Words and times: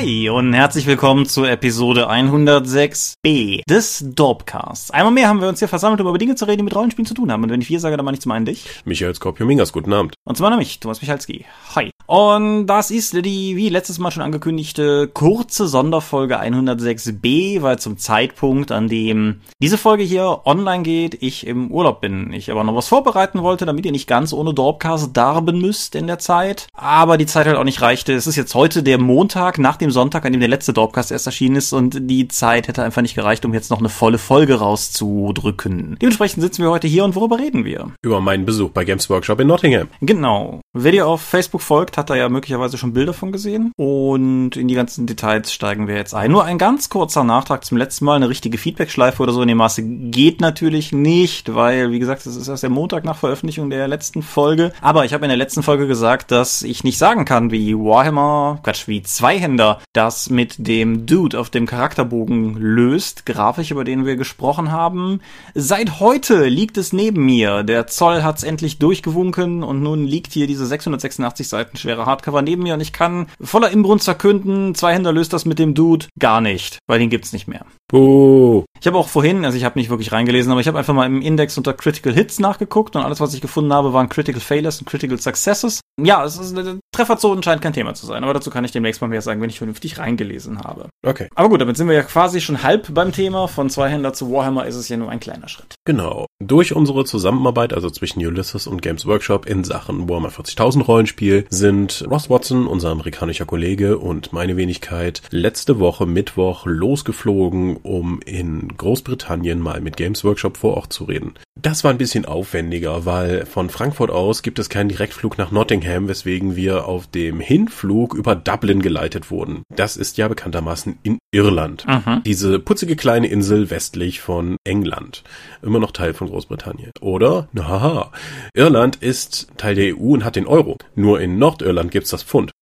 Hi 0.00 0.30
und 0.30 0.54
herzlich 0.54 0.86
willkommen 0.86 1.26
zur 1.26 1.50
Episode 1.50 2.10
106b 2.10 3.60
des 3.68 4.02
Dorpcasts. 4.02 4.90
Einmal 4.90 5.12
mehr 5.12 5.28
haben 5.28 5.42
wir 5.42 5.48
uns 5.48 5.58
hier 5.58 5.68
versammelt, 5.68 6.00
um 6.00 6.08
über 6.08 6.16
Dinge 6.16 6.36
zu 6.36 6.46
reden, 6.46 6.56
die 6.56 6.64
mit 6.64 6.74
Rollenspielen 6.74 7.04
zu 7.04 7.12
tun 7.12 7.30
haben. 7.30 7.42
Und 7.42 7.50
wenn 7.50 7.60
ich 7.60 7.68
wir 7.68 7.80
sage, 7.80 7.98
dann 7.98 8.06
meine 8.06 8.14
ich 8.14 8.22
zum 8.22 8.32
einen 8.32 8.46
dich. 8.46 8.64
Michael 8.86 9.14
Skorpio-Mingas, 9.14 9.74
guten 9.74 9.92
Abend. 9.92 10.14
Und 10.24 10.38
zum 10.38 10.46
anderen 10.46 10.60
mich, 10.60 10.80
Thomas 10.80 11.02
Michalski. 11.02 11.44
Hi. 11.74 11.90
Und 12.06 12.66
das 12.66 12.90
ist 12.90 13.12
die, 13.12 13.56
wie 13.56 13.68
letztes 13.68 13.98
Mal 13.98 14.10
schon 14.10 14.22
angekündigte, 14.22 15.06
kurze 15.06 15.68
Sonderfolge 15.68 16.40
106b, 16.40 17.60
weil 17.60 17.78
zum 17.78 17.98
Zeitpunkt, 17.98 18.72
an 18.72 18.88
dem 18.88 19.42
diese 19.60 19.76
Folge 19.76 20.02
hier 20.02 20.40
online 20.46 20.82
geht, 20.82 21.22
ich 21.22 21.46
im 21.46 21.70
Urlaub 21.70 22.00
bin. 22.00 22.32
Ich 22.32 22.50
aber 22.50 22.64
noch 22.64 22.74
was 22.74 22.88
vorbereiten 22.88 23.42
wollte, 23.42 23.66
damit 23.66 23.84
ihr 23.84 23.92
nicht 23.92 24.08
ganz 24.08 24.32
ohne 24.32 24.54
Dorpcast 24.54 25.14
darben 25.14 25.60
müsst 25.60 25.94
in 25.94 26.06
der 26.06 26.18
Zeit. 26.18 26.68
Aber 26.72 27.18
die 27.18 27.26
Zeit 27.26 27.46
halt 27.46 27.58
auch 27.58 27.64
nicht 27.64 27.82
reichte. 27.82 28.14
Es 28.14 28.26
ist 28.26 28.36
jetzt 28.36 28.54
heute 28.54 28.82
der 28.82 28.96
Montag 28.96 29.58
nach 29.58 29.76
dem 29.76 29.89
Sonntag, 29.90 30.24
an 30.24 30.32
dem 30.32 30.40
der 30.40 30.48
letzte 30.48 30.72
Dorpcast 30.72 31.12
erst 31.12 31.26
erschienen 31.26 31.56
ist 31.56 31.72
und 31.72 32.10
die 32.10 32.28
Zeit 32.28 32.68
hätte 32.68 32.82
einfach 32.82 33.02
nicht 33.02 33.14
gereicht, 33.14 33.44
um 33.44 33.54
jetzt 33.54 33.70
noch 33.70 33.78
eine 33.78 33.88
volle 33.88 34.18
Folge 34.18 34.58
rauszudrücken. 34.58 35.96
Dementsprechend 36.00 36.42
sitzen 36.42 36.62
wir 36.62 36.70
heute 36.70 36.88
hier 36.88 37.04
und 37.04 37.14
worüber 37.14 37.38
reden 37.38 37.64
wir? 37.64 37.92
Über 38.02 38.20
meinen 38.20 38.46
Besuch 38.46 38.70
bei 38.70 38.84
Games 38.84 39.08
Workshop 39.10 39.40
in 39.40 39.48
Nottingham. 39.48 39.88
Genau. 40.00 40.60
Wer 40.72 40.92
dir 40.92 41.06
auf 41.06 41.20
Facebook 41.20 41.62
folgt, 41.62 41.98
hat 41.98 42.10
da 42.10 42.14
ja 42.14 42.28
möglicherweise 42.28 42.78
schon 42.78 42.92
Bilder 42.92 43.12
von 43.12 43.32
gesehen 43.32 43.72
und 43.76 44.56
in 44.56 44.68
die 44.68 44.74
ganzen 44.74 45.06
Details 45.06 45.52
steigen 45.52 45.88
wir 45.88 45.96
jetzt 45.96 46.14
ein. 46.14 46.30
Nur 46.30 46.44
ein 46.44 46.58
ganz 46.58 46.88
kurzer 46.88 47.24
Nachtrag 47.24 47.64
zum 47.64 47.76
letzten 47.76 48.04
Mal, 48.04 48.16
eine 48.16 48.28
richtige 48.28 48.58
Feedback-Schleife 48.58 49.22
oder 49.22 49.32
so 49.32 49.42
in 49.42 49.48
dem 49.48 49.58
Maße 49.58 49.82
geht 49.82 50.40
natürlich 50.40 50.92
nicht, 50.92 51.54
weil, 51.54 51.90
wie 51.90 51.98
gesagt, 51.98 52.24
es 52.26 52.36
ist 52.36 52.48
erst 52.48 52.62
der 52.62 52.70
Montag 52.70 53.04
nach 53.04 53.16
Veröffentlichung 53.16 53.70
der 53.70 53.88
letzten 53.88 54.22
Folge. 54.22 54.72
Aber 54.80 55.04
ich 55.04 55.12
habe 55.12 55.24
in 55.24 55.28
der 55.30 55.36
letzten 55.36 55.62
Folge 55.62 55.86
gesagt, 55.86 56.30
dass 56.30 56.62
ich 56.62 56.84
nicht 56.84 56.98
sagen 56.98 57.24
kann, 57.24 57.50
wie 57.50 57.74
Warhammer, 57.74 58.60
Quatsch, 58.62 58.86
wie 58.86 59.02
Zweihänder 59.02 59.79
das 59.92 60.30
mit 60.30 60.54
dem 60.58 61.06
Dude 61.06 61.38
auf 61.38 61.50
dem 61.50 61.66
Charakterbogen 61.66 62.56
löst, 62.56 63.26
grafisch, 63.26 63.70
über 63.70 63.84
den 63.84 64.06
wir 64.06 64.16
gesprochen 64.16 64.70
haben. 64.70 65.20
Seit 65.54 66.00
heute 66.00 66.46
liegt 66.46 66.78
es 66.78 66.92
neben 66.92 67.24
mir. 67.24 67.62
Der 67.62 67.86
Zoll 67.86 68.22
hat's 68.22 68.42
endlich 68.42 68.78
durchgewunken 68.78 69.62
und 69.62 69.82
nun 69.82 70.06
liegt 70.06 70.32
hier 70.32 70.46
diese 70.46 70.66
686 70.66 71.48
Seiten 71.48 71.76
schwere 71.76 72.06
Hardcover 72.06 72.42
neben 72.42 72.62
mir 72.62 72.74
und 72.74 72.80
ich 72.80 72.92
kann 72.92 73.26
voller 73.40 73.70
Inbrunst 73.70 74.04
verkünden, 74.04 74.74
Zweihänder 74.74 75.12
löst 75.12 75.32
das 75.32 75.44
mit 75.44 75.58
dem 75.58 75.74
Dude 75.74 76.06
gar 76.18 76.40
nicht, 76.40 76.78
weil 76.86 76.98
den 76.98 77.10
gibt's 77.10 77.32
nicht 77.32 77.48
mehr. 77.48 77.64
Buh. 77.88 78.64
Ich 78.80 78.86
habe 78.86 78.96
auch 78.96 79.08
vorhin, 79.08 79.44
also 79.44 79.58
ich 79.58 79.64
habe 79.64 79.78
nicht 79.78 79.90
wirklich 79.90 80.12
reingelesen, 80.12 80.52
aber 80.52 80.60
ich 80.60 80.68
habe 80.68 80.78
einfach 80.78 80.94
mal 80.94 81.06
im 81.06 81.20
Index 81.20 81.58
unter 81.58 81.74
Critical 81.74 82.12
Hits 82.12 82.38
nachgeguckt 82.38 82.96
und 82.96 83.02
alles, 83.02 83.20
was 83.20 83.34
ich 83.34 83.40
gefunden 83.40 83.72
habe, 83.72 83.92
waren 83.92 84.08
Critical 84.08 84.40
Failures 84.40 84.78
und 84.80 84.86
Critical 84.86 85.18
Successes. 85.18 85.80
Ja, 86.04 86.24
es 86.24 86.38
ist, 86.38 86.56
der 86.56 86.78
Trefferzonen 86.92 87.42
scheint 87.42 87.62
kein 87.62 87.72
Thema 87.72 87.94
zu 87.94 88.06
sein, 88.06 88.24
aber 88.24 88.34
dazu 88.34 88.50
kann 88.50 88.64
ich 88.64 88.72
demnächst 88.72 89.00
mal 89.00 89.08
mehr 89.08 89.22
sagen, 89.22 89.40
wenn 89.40 89.50
ich 89.50 89.58
vernünftig 89.58 89.98
reingelesen 89.98 90.60
habe. 90.60 90.88
Okay. 91.06 91.28
Aber 91.34 91.48
gut, 91.48 91.60
damit 91.60 91.76
sind 91.76 91.88
wir 91.88 91.94
ja 91.94 92.02
quasi 92.02 92.40
schon 92.40 92.62
halb 92.62 92.92
beim 92.92 93.12
Thema. 93.12 93.48
Von 93.48 93.70
Zweihänder 93.70 94.12
zu 94.12 94.30
Warhammer 94.30 94.66
ist 94.66 94.76
es 94.76 94.88
ja 94.88 94.96
nur 94.96 95.10
ein 95.10 95.20
kleiner 95.20 95.48
Schritt. 95.48 95.74
Genau. 95.84 96.26
Durch 96.42 96.74
unsere 96.74 97.04
Zusammenarbeit, 97.04 97.72
also 97.72 97.90
zwischen 97.90 98.24
Ulysses 98.24 98.66
und 98.66 98.82
Games 98.82 99.06
Workshop 99.06 99.46
in 99.46 99.64
Sachen 99.64 100.08
Warhammer 100.08 100.30
40.000 100.30 100.84
Rollenspiel, 100.84 101.46
sind 101.48 102.04
Ross 102.10 102.28
Watson, 102.28 102.66
unser 102.66 102.90
amerikanischer 102.90 103.46
Kollege, 103.46 103.98
und 103.98 104.32
meine 104.32 104.56
Wenigkeit 104.56 105.22
letzte 105.30 105.78
Woche 105.78 106.06
Mittwoch 106.06 106.66
losgeflogen, 106.66 107.76
um 107.76 108.20
in 108.24 108.68
Großbritannien 108.76 109.60
mal 109.60 109.80
mit 109.80 109.96
Games 109.96 110.24
Workshop 110.24 110.56
vor 110.56 110.76
Ort 110.76 110.92
zu 110.92 111.04
reden. 111.04 111.34
Das 111.62 111.84
war 111.84 111.90
ein 111.90 111.98
bisschen 111.98 112.24
aufwendiger, 112.24 113.04
weil 113.04 113.44
von 113.44 113.68
Frankfurt 113.68 114.10
aus 114.10 114.42
gibt 114.42 114.58
es 114.58 114.70
keinen 114.70 114.88
Direktflug 114.88 115.36
nach 115.36 115.50
Nottingham, 115.50 116.08
weswegen 116.08 116.56
wir 116.56 116.86
auf 116.86 117.06
dem 117.06 117.40
Hinflug 117.40 118.14
über 118.14 118.34
Dublin 118.34 118.80
geleitet 118.80 119.30
wurden. 119.30 119.62
Das 119.74 119.98
ist 119.98 120.16
ja 120.16 120.28
bekanntermaßen 120.28 120.98
in 121.02 121.18
Irland. 121.32 121.86
Mhm. 121.86 122.22
Diese 122.24 122.60
putzige 122.60 122.96
kleine 122.96 123.26
Insel 123.26 123.68
westlich 123.68 124.20
von 124.20 124.56
England. 124.64 125.22
Immer 125.60 125.80
noch 125.80 125.92
Teil 125.92 126.14
von 126.14 126.28
Großbritannien. 126.28 126.92
Oder? 127.00 127.48
Haha. 127.58 128.10
Irland 128.54 128.96
ist 128.96 129.48
Teil 129.58 129.74
der 129.74 129.96
EU 129.96 130.14
und 130.14 130.24
hat 130.24 130.36
den 130.36 130.46
Euro. 130.46 130.78
Nur 130.94 131.20
in 131.20 131.38
Nordirland 131.38 131.90
gibt's 131.90 132.10
das 132.10 132.22
Pfund. 132.22 132.52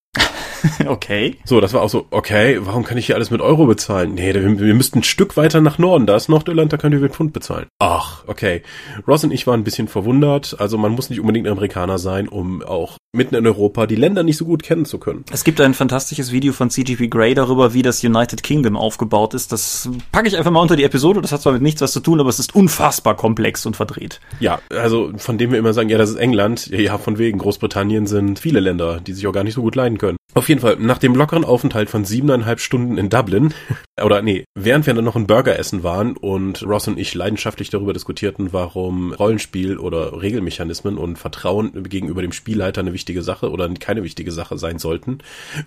okay. 0.87 1.37
So, 1.45 1.61
das 1.61 1.73
war 1.73 1.81
auch 1.81 1.89
so, 1.89 2.07
okay, 2.11 2.59
warum 2.61 2.83
kann 2.83 2.97
ich 2.97 3.07
hier 3.07 3.15
alles 3.15 3.31
mit 3.31 3.41
Euro 3.41 3.65
bezahlen? 3.65 4.13
Nee, 4.15 4.33
wir, 4.33 4.59
wir 4.59 4.73
müssten 4.73 4.99
ein 4.99 5.03
Stück 5.03 5.37
weiter 5.37 5.61
nach 5.61 5.77
Norden, 5.77 6.05
da 6.05 6.15
ist 6.15 6.29
Nordirland, 6.29 6.73
da 6.73 6.77
könnt 6.77 6.93
ihr 6.93 7.01
mit 7.01 7.13
Pfund 7.13 7.33
bezahlen. 7.33 7.67
Ach, 7.79 8.23
okay. 8.27 8.61
Ross 9.07 9.23
und 9.23 9.31
ich 9.31 9.47
waren 9.47 9.61
ein 9.61 9.63
bisschen 9.63 9.87
verwundert, 9.87 10.55
also 10.59 10.77
man 10.77 10.91
muss 10.91 11.09
nicht 11.09 11.19
unbedingt 11.19 11.47
Amerikaner 11.47 11.97
sein, 11.97 12.27
um 12.27 12.61
auch 12.63 12.97
mitten 13.11 13.35
in 13.35 13.47
Europa 13.47 13.87
die 13.87 13.95
Länder 13.95 14.23
nicht 14.23 14.37
so 14.37 14.45
gut 14.45 14.61
kennen 14.61 14.85
zu 14.85 14.99
können. 14.99 15.25
Es 15.31 15.43
gibt 15.43 15.59
ein 15.61 15.73
fantastisches 15.73 16.31
Video 16.31 16.53
von 16.53 16.69
CGP 16.69 17.07
Grey 17.07 17.33
darüber, 17.33 17.73
wie 17.73 17.81
das 17.81 18.03
United 18.03 18.43
Kingdom 18.43 18.77
aufgebaut 18.77 19.33
ist. 19.33 19.51
Das 19.51 19.89
packe 20.11 20.27
ich 20.27 20.37
einfach 20.37 20.51
mal 20.51 20.61
unter 20.61 20.75
die 20.75 20.83
Episode. 20.83 21.21
Das 21.21 21.31
hat 21.31 21.41
zwar 21.41 21.53
mit 21.53 21.63
nichts 21.63 21.81
was 21.81 21.91
zu 21.91 22.01
tun, 22.01 22.19
aber 22.19 22.29
es 22.29 22.37
ist 22.37 22.53
unfassbar 22.53 23.15
komplex 23.15 23.65
und 23.65 23.75
verdreht. 23.75 24.19
Ja, 24.39 24.59
also 24.69 25.11
von 25.17 25.39
dem 25.39 25.51
wir 25.51 25.57
immer 25.57 25.73
sagen, 25.73 25.89
ja, 25.89 25.97
das 25.97 26.11
ist 26.11 26.17
England. 26.17 26.67
Ja, 26.67 26.97
von 26.97 27.17
wegen. 27.17 27.39
Großbritannien 27.39 28.05
sind 28.05 28.37
viele 28.37 28.59
Länder, 28.59 28.99
die 28.99 29.13
sich 29.13 29.25
auch 29.25 29.33
gar 29.33 29.43
nicht 29.43 29.55
so 29.55 29.61
gut 29.61 29.75
leiden 29.75 29.97
können. 29.97 30.18
Auf 30.39 30.47
jeden 30.47 30.61
Fall, 30.61 30.77
nach 30.79 30.99
dem 30.99 31.15
lockeren 31.15 31.43
Aufenthalt 31.43 31.89
von 31.89 32.05
siebeneinhalb 32.05 32.61
Stunden 32.61 32.97
in 32.97 33.09
Dublin, 33.09 33.53
oder 34.01 34.21
nee, 34.21 34.45
während 34.55 34.87
wir 34.87 34.93
dann 34.93 35.03
noch 35.03 35.17
ein 35.17 35.27
Burger 35.27 35.59
essen 35.59 35.83
waren 35.83 36.15
und 36.15 36.63
Ross 36.63 36.87
und 36.87 36.97
ich 36.97 37.13
leidenschaftlich 37.13 37.69
darüber 37.69 37.91
diskutierten, 37.91 38.53
warum 38.53 39.11
Rollenspiel 39.11 39.77
oder 39.77 40.21
Regelmechanismen 40.21 40.97
und 40.97 41.17
Vertrauen 41.17 41.83
gegenüber 41.83 42.21
dem 42.21 42.31
Spielleiter 42.31 42.79
eine 42.79 42.93
wichtige 42.93 43.21
Sache 43.21 43.51
oder 43.51 43.67
keine 43.73 44.01
wichtige 44.01 44.31
Sache 44.31 44.57
sein 44.57 44.79
sollten, 44.79 45.17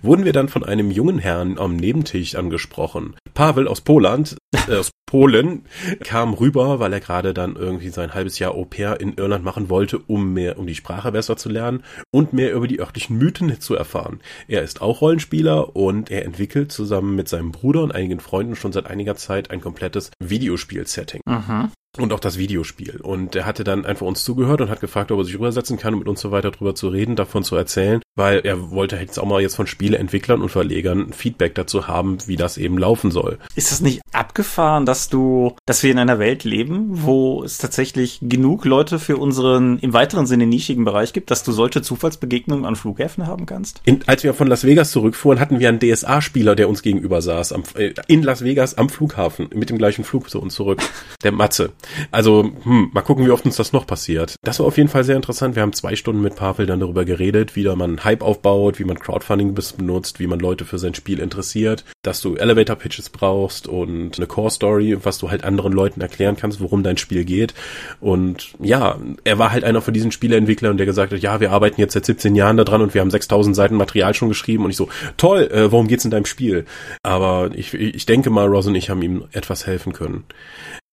wurden 0.00 0.24
wir 0.24 0.32
dann 0.32 0.48
von 0.48 0.64
einem 0.64 0.90
jungen 0.90 1.18
Herrn 1.18 1.58
am 1.58 1.76
Nebentisch 1.76 2.34
angesprochen. 2.34 3.14
Pavel 3.34 3.68
aus 3.68 3.82
Poland, 3.82 4.38
äh, 4.68 4.76
aus 4.76 4.90
Polen, 5.06 5.66
kam 6.02 6.32
rüber, 6.32 6.80
weil 6.80 6.94
er 6.94 7.00
gerade 7.00 7.34
dann 7.34 7.56
irgendwie 7.56 7.90
sein 7.90 8.14
halbes 8.14 8.38
Jahr 8.38 8.54
Au 8.54 8.64
pair 8.64 8.98
in 8.98 9.12
Irland 9.18 9.44
machen 9.44 9.68
wollte, 9.68 9.98
um 9.98 10.32
mehr, 10.32 10.58
um 10.58 10.66
die 10.66 10.74
Sprache 10.74 11.12
besser 11.12 11.36
zu 11.36 11.50
lernen 11.50 11.82
und 12.10 12.32
mehr 12.32 12.54
über 12.54 12.66
die 12.66 12.80
örtlichen 12.80 13.18
Mythen 13.18 13.60
zu 13.60 13.74
erfahren. 13.74 14.20
Er 14.48 14.61
ist 14.62 14.80
auch 14.80 15.00
Rollenspieler 15.00 15.76
und 15.76 16.10
er 16.10 16.24
entwickelt 16.24 16.72
zusammen 16.72 17.14
mit 17.14 17.28
seinem 17.28 17.52
Bruder 17.52 17.82
und 17.82 17.94
einigen 17.94 18.20
Freunden 18.20 18.56
schon 18.56 18.72
seit 18.72 18.86
einiger 18.86 19.16
Zeit 19.16 19.50
ein 19.50 19.60
komplettes 19.60 20.10
Videospiel-Setting. 20.20 21.22
Mhm. 21.26 21.70
Und 21.98 22.10
auch 22.14 22.20
das 22.20 22.38
Videospiel. 22.38 23.00
Und 23.02 23.36
er 23.36 23.44
hatte 23.44 23.64
dann 23.64 23.84
einfach 23.84 24.06
uns 24.06 24.24
zugehört 24.24 24.62
und 24.62 24.70
hat 24.70 24.80
gefragt, 24.80 25.12
ob 25.12 25.18
er 25.18 25.24
sich 25.24 25.34
rübersetzen 25.34 25.76
kann, 25.76 25.92
um 25.92 25.98
mit 25.98 26.08
uns 26.08 26.22
so 26.22 26.30
weiter 26.30 26.50
drüber 26.50 26.74
zu 26.74 26.88
reden, 26.88 27.16
davon 27.16 27.44
zu 27.44 27.54
erzählen, 27.54 28.00
weil 28.16 28.40
er 28.44 28.70
wollte 28.70 28.96
jetzt 28.96 29.18
auch 29.18 29.26
mal 29.26 29.42
jetzt 29.42 29.56
von 29.56 29.66
Spieleentwicklern 29.66 30.40
und 30.40 30.48
Verlegern 30.48 31.12
Feedback 31.12 31.54
dazu 31.54 31.88
haben, 31.88 32.16
wie 32.26 32.36
das 32.36 32.56
eben 32.56 32.78
laufen 32.78 33.10
soll. 33.10 33.38
Ist 33.56 33.72
das 33.72 33.82
nicht 33.82 34.00
abgefahren, 34.12 34.86
dass 34.86 35.10
du, 35.10 35.54
dass 35.66 35.82
wir 35.82 35.90
in 35.90 35.98
einer 35.98 36.18
Welt 36.18 36.44
leben, 36.44 37.02
wo 37.02 37.44
es 37.44 37.58
tatsächlich 37.58 38.20
genug 38.22 38.64
Leute 38.64 38.98
für 38.98 39.18
unseren 39.18 39.78
im 39.80 39.92
weiteren 39.92 40.26
Sinne 40.26 40.46
nischigen 40.46 40.86
Bereich 40.86 41.12
gibt, 41.12 41.30
dass 41.30 41.44
du 41.44 41.52
solche 41.52 41.82
Zufallsbegegnungen 41.82 42.64
an 42.64 42.74
Flughäfen 42.74 43.26
haben 43.26 43.44
kannst? 43.44 43.82
In, 43.84 44.00
als 44.06 44.24
wir 44.24 44.32
von 44.32 44.46
Las 44.46 44.64
Vegas 44.64 44.92
zurückfuhren, 44.92 45.40
hatten 45.40 45.60
wir 45.60 45.68
einen 45.68 45.78
DSA-Spieler, 45.78 46.56
der 46.56 46.70
uns 46.70 46.80
gegenüber 46.80 47.20
saß, 47.20 47.52
am, 47.52 47.64
äh, 47.74 47.92
in 48.08 48.22
Las 48.22 48.42
Vegas 48.42 48.78
am 48.78 48.88
Flughafen, 48.88 49.50
mit 49.54 49.68
dem 49.68 49.76
gleichen 49.76 50.04
Flug 50.04 50.30
zu 50.30 50.40
uns 50.40 50.54
zurück. 50.54 50.80
Der 51.22 51.32
Matze. 51.32 51.72
Also, 52.10 52.50
hm, 52.64 52.90
mal 52.92 53.02
gucken, 53.02 53.26
wie 53.26 53.30
oft 53.30 53.44
uns 53.44 53.56
das 53.56 53.72
noch 53.72 53.86
passiert. 53.86 54.36
Das 54.42 54.58
war 54.58 54.66
auf 54.66 54.76
jeden 54.76 54.88
Fall 54.88 55.04
sehr 55.04 55.16
interessant. 55.16 55.56
Wir 55.56 55.62
haben 55.62 55.72
zwei 55.72 55.96
Stunden 55.96 56.22
mit 56.22 56.36
Pavel 56.36 56.66
dann 56.66 56.80
darüber 56.80 57.04
geredet, 57.04 57.56
wie 57.56 57.64
da 57.64 57.76
man 57.76 58.04
Hype 58.04 58.22
aufbaut, 58.22 58.78
wie 58.78 58.84
man 58.84 58.98
Crowdfunding 58.98 59.54
benutzt, 59.54 60.20
wie 60.20 60.26
man 60.26 60.38
Leute 60.38 60.64
für 60.64 60.78
sein 60.78 60.94
Spiel 60.94 61.18
interessiert, 61.18 61.84
dass 62.02 62.20
du 62.20 62.36
Elevator 62.36 62.76
Pitches 62.76 63.10
brauchst 63.10 63.66
und 63.66 64.16
eine 64.16 64.26
Core 64.26 64.50
Story, 64.50 64.96
was 65.02 65.18
du 65.18 65.30
halt 65.30 65.44
anderen 65.44 65.72
Leuten 65.72 66.00
erklären 66.00 66.36
kannst, 66.36 66.60
worum 66.60 66.82
dein 66.82 66.96
Spiel 66.96 67.24
geht. 67.24 67.54
Und 68.00 68.52
ja, 68.60 68.98
er 69.24 69.38
war 69.38 69.52
halt 69.52 69.64
einer 69.64 69.82
von 69.82 69.94
diesen 69.94 70.12
Spieleentwicklern, 70.12 70.76
der 70.76 70.86
gesagt 70.86 71.12
hat, 71.12 71.20
ja, 71.20 71.40
wir 71.40 71.52
arbeiten 71.52 71.80
jetzt 71.80 71.94
seit 71.94 72.06
17 72.06 72.34
Jahren 72.34 72.56
da 72.56 72.64
dran 72.64 72.82
und 72.82 72.94
wir 72.94 73.00
haben 73.00 73.10
6000 73.10 73.54
Seiten 73.54 73.76
Material 73.76 74.14
schon 74.14 74.28
geschrieben 74.28 74.64
und 74.64 74.70
ich 74.70 74.76
so, 74.76 74.88
toll, 75.16 75.48
äh, 75.52 75.70
worum 75.70 75.88
geht's 75.88 76.04
in 76.04 76.10
deinem 76.10 76.26
Spiel? 76.26 76.64
Aber 77.02 77.50
ich, 77.54 77.74
ich 77.74 78.06
denke 78.06 78.30
mal, 78.30 78.46
Ross 78.46 78.66
und 78.66 78.74
ich 78.74 78.90
haben 78.90 79.02
ihm 79.02 79.24
etwas 79.32 79.66
helfen 79.66 79.92
können. 79.92 80.24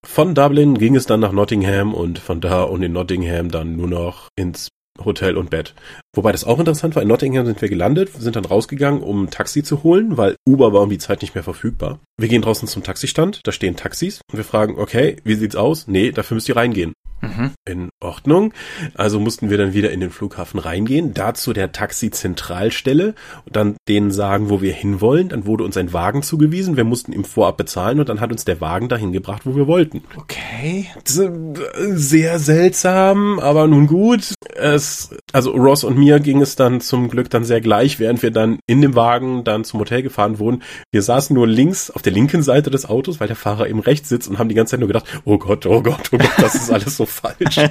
Von 0.06 0.34
Dublin 0.34 0.78
ging 0.78 0.96
es 0.96 1.06
dann 1.06 1.20
nach 1.20 1.32
Nottingham 1.32 1.94
und 1.94 2.20
von 2.20 2.42
da 2.42 2.64
und 2.64 2.82
in 2.84 2.94
Nottingham 2.94 3.52
dann 3.52 3.76
nur 3.76 3.88
noch 3.88 4.30
ins 4.36 4.70
Hotel 5.04 5.38
und 5.38 5.50
Bett. 5.50 5.76
Wobei 6.14 6.32
das 6.32 6.44
auch 6.44 6.60
interessant 6.60 6.96
war, 6.96 7.02
in 7.02 7.08
Nottingham 7.08 7.46
sind 7.46 7.62
wir 7.62 7.70
gelandet, 7.70 8.10
sind 8.18 8.36
dann 8.36 8.46
rausgegangen, 8.46 9.02
um 9.02 9.24
ein 9.24 9.30
Taxi 9.30 9.64
zu 9.64 9.84
holen, 9.84 10.18
weil 10.18 10.36
Uber 10.48 10.74
war 10.74 10.82
um 10.82 10.90
die 10.90 10.98
Zeit 10.98 11.22
nicht 11.22 11.36
mehr 11.36 11.44
verfügbar. 11.44 12.00
Wir 12.18 12.28
gehen 12.28 12.42
draußen 12.42 12.68
zum 12.68 12.84
Taxistand, 12.84 13.42
da 13.44 13.52
stehen 13.52 13.76
Taxis 13.76 14.22
und 14.32 14.38
wir 14.38 14.46
fragen, 14.46 14.78
okay, 14.78 15.18
wie 15.24 15.36
sieht's 15.36 15.56
aus? 15.56 15.88
Nee, 15.88 16.12
dafür 16.12 16.36
müsst 16.36 16.50
ihr 16.50 16.56
reingehen. 16.56 16.94
Mhm. 17.22 17.52
In 17.66 17.90
Ordnung. 18.00 18.54
Also 18.96 19.20
mussten 19.20 19.50
wir 19.50 19.58
dann 19.58 19.74
wieder 19.74 19.92
in 19.92 20.00
den 20.00 20.10
Flughafen 20.10 20.60
reingehen, 20.60 21.14
dazu 21.14 21.54
der 21.54 21.72
Taxi-Zentralstelle 21.72 23.14
und 23.46 23.56
dann 23.56 23.76
denen 23.88 24.12
sagen, 24.12 24.50
wo 24.50 24.62
wir 24.62 24.74
hinwollen. 24.74 25.30
Dann 25.30 25.46
wurde 25.46 25.64
uns 25.64 25.78
ein 25.78 25.94
Wagen 25.94 26.24
zugewiesen. 26.24 26.78
Wir 26.78 26.84
mussten 26.84 27.12
ihm 27.14 27.26
vorab 27.26 27.58
bezahlen 27.58 28.00
und 28.00 28.10
dann 28.10 28.20
hat 28.22 28.32
uns 28.32 28.46
der 28.46 28.62
Wagen 28.62 28.90
dahin 28.90 29.12
gebracht, 29.12 29.46
wo 29.46 29.56
wir 29.56 29.68
wollten. 29.68 30.04
Okay. 30.18 30.88
Sehr 31.04 32.40
seltsam, 32.40 33.40
aber 33.40 33.68
nun 33.68 33.88
gut. 33.88 34.34
Es, 34.56 35.10
also 35.34 35.52
Ross 35.52 35.84
und 35.84 35.98
mir 35.98 36.20
ging 36.20 36.42
es 36.42 36.56
dann 36.56 36.82
zum 36.82 37.10
Glück 37.10 37.30
dann 37.30 37.44
sehr 37.44 37.62
gleich, 37.62 38.00
während 38.00 38.22
wir 38.24 38.32
dann 38.32 38.60
in 38.68 38.82
dem 38.82 38.96
Wagen 38.96 39.44
dann 39.44 39.64
zum 39.64 39.80
Hotel 39.80 40.04
gefahren 40.04 40.40
wurden. 40.40 40.64
Wir 40.92 41.02
saßen 41.02 41.34
nur 41.34 41.48
links 41.48 41.92
auf 41.92 42.02
der 42.02 42.14
linken 42.14 42.44
Seite 42.44 42.70
des 42.70 42.86
Autos, 42.88 43.20
weil 43.20 43.28
der 43.28 43.36
Fahrer 43.36 43.68
eben 43.68 43.80
rechts 43.80 44.10
sitzt 44.10 44.30
und 44.30 44.40
haben 44.40 44.50
die 44.50 44.56
ganze 44.56 44.72
Zeit 44.72 44.80
nur 44.80 44.88
gedacht, 44.88 45.06
oh 45.26 45.38
Gott, 45.38 45.66
oh 45.66 45.82
Gott, 45.82 46.10
oh 46.12 46.18
Gott, 46.18 46.32
das 46.38 46.56
ist 46.56 46.72
alles 46.72 46.98
so 46.98 47.06
falsch. 47.10 47.58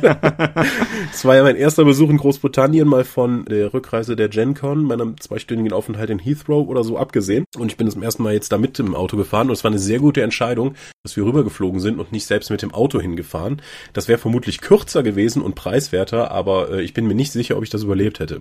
Es 1.12 1.24
war 1.24 1.36
ja 1.36 1.42
mein 1.42 1.56
erster 1.56 1.84
Besuch 1.84 2.10
in 2.10 2.18
Großbritannien, 2.18 2.86
mal 2.86 3.04
von 3.04 3.44
der 3.46 3.72
Rückreise 3.72 4.16
der 4.16 4.28
GenCon, 4.28 4.82
meinem 4.82 5.20
zweistündigen 5.20 5.72
Aufenthalt 5.72 6.10
in 6.10 6.18
Heathrow 6.18 6.68
oder 6.68 6.84
so 6.84 6.98
abgesehen. 6.98 7.44
Und 7.56 7.70
ich 7.70 7.76
bin 7.76 7.90
zum 7.90 8.02
ersten 8.02 8.22
Mal 8.22 8.34
jetzt 8.34 8.52
da 8.52 8.58
mit 8.58 8.78
im 8.78 8.94
Auto 8.94 9.16
gefahren 9.16 9.48
und 9.48 9.54
es 9.54 9.64
war 9.64 9.70
eine 9.70 9.78
sehr 9.78 9.98
gute 9.98 10.22
Entscheidung, 10.22 10.74
dass 11.02 11.16
wir 11.16 11.24
rübergeflogen 11.24 11.80
sind 11.80 11.98
und 11.98 12.12
nicht 12.12 12.26
selbst 12.26 12.50
mit 12.50 12.62
dem 12.62 12.72
Auto 12.72 13.00
hingefahren. 13.00 13.62
Das 13.92 14.08
wäre 14.08 14.18
vermutlich 14.18 14.60
kürzer 14.60 15.02
gewesen 15.02 15.42
und 15.42 15.54
preiswerter, 15.54 16.30
aber 16.30 16.70
äh, 16.70 16.82
ich 16.82 16.94
bin 16.94 17.06
mir 17.06 17.14
nicht 17.14 17.32
sicher, 17.32 17.56
ob 17.56 17.64
ich 17.64 17.70
das 17.70 17.82
überlebt 17.82 18.20
hätte. 18.20 18.40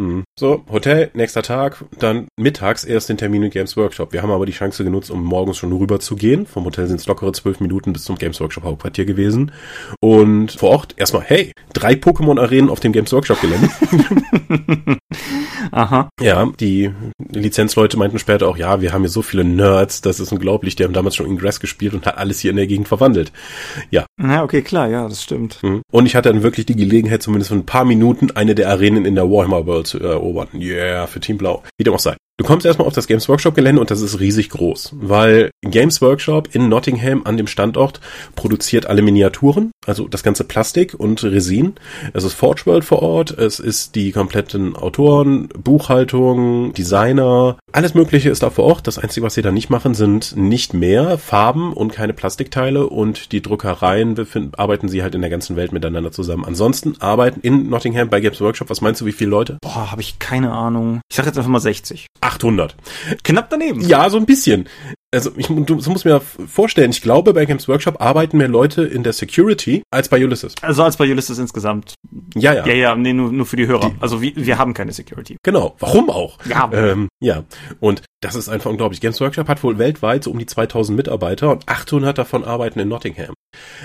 Hm. 0.00 0.24
So, 0.38 0.64
Hotel, 0.70 1.10
nächster 1.14 1.42
Tag, 1.42 1.84
dann 1.98 2.28
mittags 2.38 2.84
erst 2.84 3.08
den 3.08 3.18
Termin 3.18 3.42
im 3.42 3.50
Games 3.50 3.76
Workshop. 3.76 4.12
Wir 4.12 4.22
haben 4.22 4.30
aber 4.30 4.46
die 4.46 4.52
Chance 4.52 4.84
genutzt, 4.84 5.10
um 5.10 5.22
morgens 5.22 5.56
schon 5.56 5.72
rüber 5.72 6.00
zu 6.00 6.16
gehen. 6.16 6.46
Vom 6.46 6.64
Hotel 6.64 6.86
sind 6.86 7.00
es 7.00 7.06
lockere 7.06 7.32
zwölf 7.32 7.60
Minuten 7.60 7.92
bis 7.92 8.04
zum 8.04 8.16
Games 8.16 8.40
Workshop 8.40 8.64
Hauptquartier 8.64 9.04
gewesen. 9.04 9.52
Und 10.00 10.35
vor 10.48 10.70
Ort 10.70 10.94
erstmal, 10.96 11.22
hey, 11.22 11.52
drei 11.72 11.92
Pokémon-Arenen 11.94 12.70
auf 12.70 12.80
dem 12.80 12.92
Games 12.92 13.12
Workshop-Gelände. 13.12 13.68
Aha. 15.72 16.08
Ja, 16.20 16.50
die 16.60 16.90
Lizenzleute 17.18 17.96
meinten 17.96 18.18
später 18.18 18.48
auch, 18.48 18.56
ja, 18.56 18.80
wir 18.80 18.92
haben 18.92 19.02
hier 19.02 19.10
so 19.10 19.22
viele 19.22 19.44
Nerds, 19.44 20.00
das 20.00 20.20
ist 20.20 20.32
unglaublich. 20.32 20.76
Die 20.76 20.84
haben 20.84 20.92
damals 20.92 21.16
schon 21.16 21.26
Ingress 21.26 21.60
gespielt 21.60 21.94
und 21.94 22.06
hat 22.06 22.18
alles 22.18 22.40
hier 22.40 22.50
in 22.50 22.56
der 22.56 22.66
Gegend 22.66 22.88
verwandelt. 22.88 23.32
Ja. 23.90 24.06
Na, 24.16 24.42
okay, 24.42 24.62
klar, 24.62 24.88
ja, 24.88 25.08
das 25.08 25.22
stimmt. 25.22 25.62
Mhm. 25.62 25.82
Und 25.90 26.06
ich 26.06 26.16
hatte 26.16 26.32
dann 26.32 26.42
wirklich 26.42 26.66
die 26.66 26.76
Gelegenheit, 26.76 27.22
zumindest 27.22 27.50
für 27.50 27.56
ein 27.56 27.66
paar 27.66 27.84
Minuten 27.84 28.30
eine 28.32 28.54
der 28.54 28.70
Arenen 28.70 29.04
in 29.04 29.14
der 29.14 29.30
Warhammer 29.30 29.66
World 29.66 29.86
zu 29.86 30.00
erobern. 30.00 30.48
Yeah, 30.54 31.06
für 31.06 31.20
Team 31.20 31.38
Blau. 31.38 31.62
Wie 31.78 31.84
dem 31.84 31.94
auch 31.94 31.98
sei. 31.98 32.16
Du 32.38 32.44
kommst 32.44 32.66
erstmal 32.66 32.86
auf 32.86 32.92
das 32.92 33.06
Games 33.06 33.30
Workshop 33.30 33.54
Gelände 33.54 33.80
und 33.80 33.90
das 33.90 34.02
ist 34.02 34.20
riesig 34.20 34.50
groß, 34.50 34.92
weil 35.00 35.50
Games 35.62 36.02
Workshop 36.02 36.54
in 36.54 36.68
Nottingham 36.68 37.22
an 37.24 37.38
dem 37.38 37.46
Standort 37.46 37.98
produziert 38.34 38.84
alle 38.84 39.00
Miniaturen, 39.00 39.70
also 39.86 40.06
das 40.06 40.22
ganze 40.22 40.44
Plastik 40.44 40.92
und 40.92 41.24
Resin. 41.24 41.76
Es 42.12 42.24
ist 42.24 42.34
Forge 42.34 42.66
World 42.66 42.84
vor 42.84 43.00
Ort, 43.00 43.30
es 43.30 43.58
ist 43.58 43.94
die 43.94 44.12
kompletten 44.12 44.76
Autoren, 44.76 45.48
Buchhaltung, 45.48 46.74
Designer, 46.74 47.56
alles 47.72 47.94
mögliche 47.94 48.28
ist 48.28 48.42
da 48.42 48.50
vor 48.50 48.64
Ort. 48.64 48.86
Das 48.86 48.98
einzige, 48.98 49.24
was 49.24 49.34
sie 49.34 49.42
da 49.42 49.50
nicht 49.50 49.70
machen, 49.70 49.94
sind 49.94 50.36
nicht 50.36 50.74
mehr 50.74 51.16
Farben 51.18 51.72
und 51.72 51.92
keine 51.92 52.12
Plastikteile 52.12 52.86
und 52.86 53.32
die 53.32 53.40
Druckereien 53.42 54.14
arbeiten 54.56 54.88
sie 54.88 55.02
halt 55.02 55.14
in 55.14 55.20
der 55.20 55.30
ganzen 55.30 55.56
Welt 55.56 55.72
miteinander 55.72 56.12
zusammen. 56.12 56.44
Ansonsten 56.44 56.96
arbeiten 57.00 57.40
in 57.40 57.70
Nottingham 57.70 58.10
bei 58.10 58.20
Games 58.20 58.40
Workshop, 58.40 58.68
was 58.68 58.82
meinst 58.82 59.00
du, 59.00 59.06
wie 59.06 59.12
viele 59.12 59.30
Leute? 59.30 59.58
Boah, 59.62 59.90
habe 59.90 60.02
ich 60.02 60.18
keine 60.18 60.52
Ahnung. 60.52 61.00
Ich 61.10 61.16
sag 61.16 61.26
jetzt 61.26 61.38
einfach 61.38 61.50
mal 61.50 61.60
60. 61.60 62.06
800. 62.26 62.74
Knapp 63.22 63.50
daneben. 63.50 63.80
Ja, 63.80 64.10
so 64.10 64.16
ein 64.16 64.26
bisschen. 64.26 64.68
Also 65.16 65.32
ich, 65.36 65.46
du, 65.46 65.74
musst 65.74 66.04
mir 66.04 66.20
vorstellen, 66.20 66.90
ich 66.90 67.02
glaube, 67.02 67.32
bei 67.32 67.44
Games 67.44 67.68
Workshop 67.68 68.00
arbeiten 68.00 68.38
mehr 68.38 68.48
Leute 68.48 68.82
in 68.82 69.02
der 69.02 69.12
Security 69.12 69.82
als 69.90 70.08
bei 70.08 70.22
Ulysses. 70.22 70.54
Also 70.62 70.82
als 70.82 70.96
bei 70.96 71.10
Ulysses 71.10 71.38
insgesamt. 71.38 71.94
Ja, 72.34 72.52
ja. 72.52 72.66
Ja, 72.66 72.74
ja, 72.74 72.94
nee, 72.94 73.12
nur, 73.12 73.32
nur 73.32 73.46
für 73.46 73.56
die 73.56 73.66
Hörer. 73.66 73.90
Die, 73.90 73.96
also 74.00 74.22
wir, 74.22 74.32
wir 74.36 74.58
haben 74.58 74.74
keine 74.74 74.92
Security. 74.92 75.36
Genau. 75.42 75.74
Warum 75.78 76.10
auch? 76.10 76.38
Ja. 76.48 76.70
Ähm, 76.72 77.08
ja. 77.20 77.44
Und 77.80 78.02
das 78.22 78.34
ist 78.34 78.48
einfach 78.48 78.70
unglaublich. 78.70 79.00
Games 79.00 79.20
Workshop 79.20 79.48
hat 79.48 79.62
wohl 79.62 79.78
weltweit 79.78 80.24
so 80.24 80.30
um 80.30 80.38
die 80.38 80.46
2000 80.46 80.96
Mitarbeiter 80.96 81.50
und 81.50 81.68
800 81.68 82.16
davon 82.16 82.44
arbeiten 82.44 82.80
in 82.80 82.88
Nottingham. 82.88 83.34